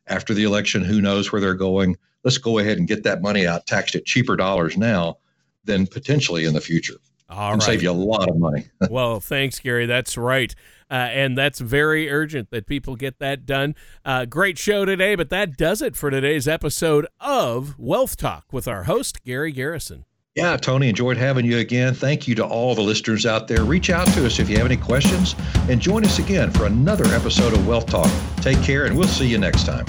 After 0.07 0.33
the 0.33 0.43
election, 0.43 0.83
who 0.83 1.01
knows 1.01 1.31
where 1.31 1.41
they're 1.41 1.53
going? 1.53 1.97
Let's 2.23 2.37
go 2.37 2.57
ahead 2.57 2.77
and 2.77 2.87
get 2.87 3.03
that 3.03 3.21
money 3.21 3.45
out 3.45 3.67
taxed 3.67 3.95
at 3.95 4.05
cheaper 4.05 4.35
dollars 4.35 4.77
now 4.77 5.17
than 5.63 5.87
potentially 5.87 6.45
in 6.45 6.53
the 6.53 6.61
future. 6.61 6.95
All 7.29 7.53
and 7.53 7.61
right. 7.61 7.65
save 7.65 7.83
you 7.83 7.89
a 7.89 7.93
lot 7.93 8.29
of 8.29 8.37
money. 8.37 8.67
well, 8.89 9.19
thanks, 9.19 9.59
Gary. 9.59 9.85
That's 9.85 10.17
right. 10.17 10.53
Uh, 10.89 10.93
and 10.93 11.37
that's 11.37 11.59
very 11.59 12.11
urgent 12.11 12.51
that 12.51 12.67
people 12.67 12.95
get 12.95 13.17
that 13.19 13.45
done. 13.45 13.75
Uh, 14.03 14.25
great 14.25 14.57
show 14.57 14.85
today, 14.85 15.15
but 15.15 15.29
that 15.29 15.57
does 15.57 15.81
it 15.81 15.95
for 15.95 16.11
today's 16.11 16.47
episode 16.47 17.07
of 17.19 17.77
Wealth 17.79 18.17
Talk 18.17 18.45
with 18.51 18.67
our 18.67 18.83
host, 18.83 19.23
Gary 19.23 19.51
Garrison. 19.51 20.05
Yeah, 20.35 20.57
Tony, 20.57 20.89
enjoyed 20.89 21.15
having 21.15 21.45
you 21.45 21.59
again. 21.59 21.93
Thank 21.93 22.27
you 22.27 22.35
to 22.35 22.45
all 22.45 22.75
the 22.75 22.81
listeners 22.81 23.25
out 23.25 23.47
there. 23.47 23.63
Reach 23.63 23.89
out 23.89 24.05
to 24.09 24.25
us 24.25 24.37
if 24.37 24.49
you 24.49 24.57
have 24.57 24.65
any 24.65 24.75
questions 24.75 25.33
and 25.69 25.79
join 25.79 26.03
us 26.03 26.19
again 26.19 26.51
for 26.51 26.65
another 26.65 27.05
episode 27.15 27.53
of 27.53 27.65
Wealth 27.65 27.85
Talk. 27.85 28.11
Take 28.41 28.61
care, 28.61 28.85
and 28.85 28.97
we'll 28.97 29.07
see 29.07 29.27
you 29.27 29.37
next 29.37 29.65
time. 29.65 29.85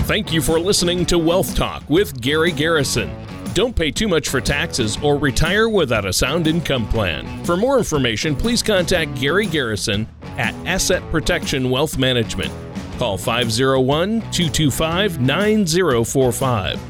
Thank 0.00 0.32
you 0.32 0.42
for 0.42 0.60
listening 0.60 1.06
to 1.06 1.18
Wealth 1.18 1.54
Talk 1.54 1.82
with 1.88 2.20
Gary 2.20 2.52
Garrison. 2.52 3.10
Don't 3.52 3.74
pay 3.74 3.90
too 3.90 4.06
much 4.06 4.28
for 4.28 4.40
taxes 4.40 4.96
or 5.02 5.18
retire 5.18 5.68
without 5.68 6.06
a 6.06 6.12
sound 6.12 6.46
income 6.46 6.86
plan. 6.86 7.44
For 7.44 7.56
more 7.56 7.78
information, 7.78 8.36
please 8.36 8.62
contact 8.62 9.16
Gary 9.16 9.46
Garrison 9.46 10.06
at 10.38 10.54
Asset 10.66 11.02
Protection 11.10 11.68
Wealth 11.68 11.98
Management. 11.98 12.52
Call 12.96 13.18
501 13.18 14.20
225 14.30 15.20
9045 15.20 16.89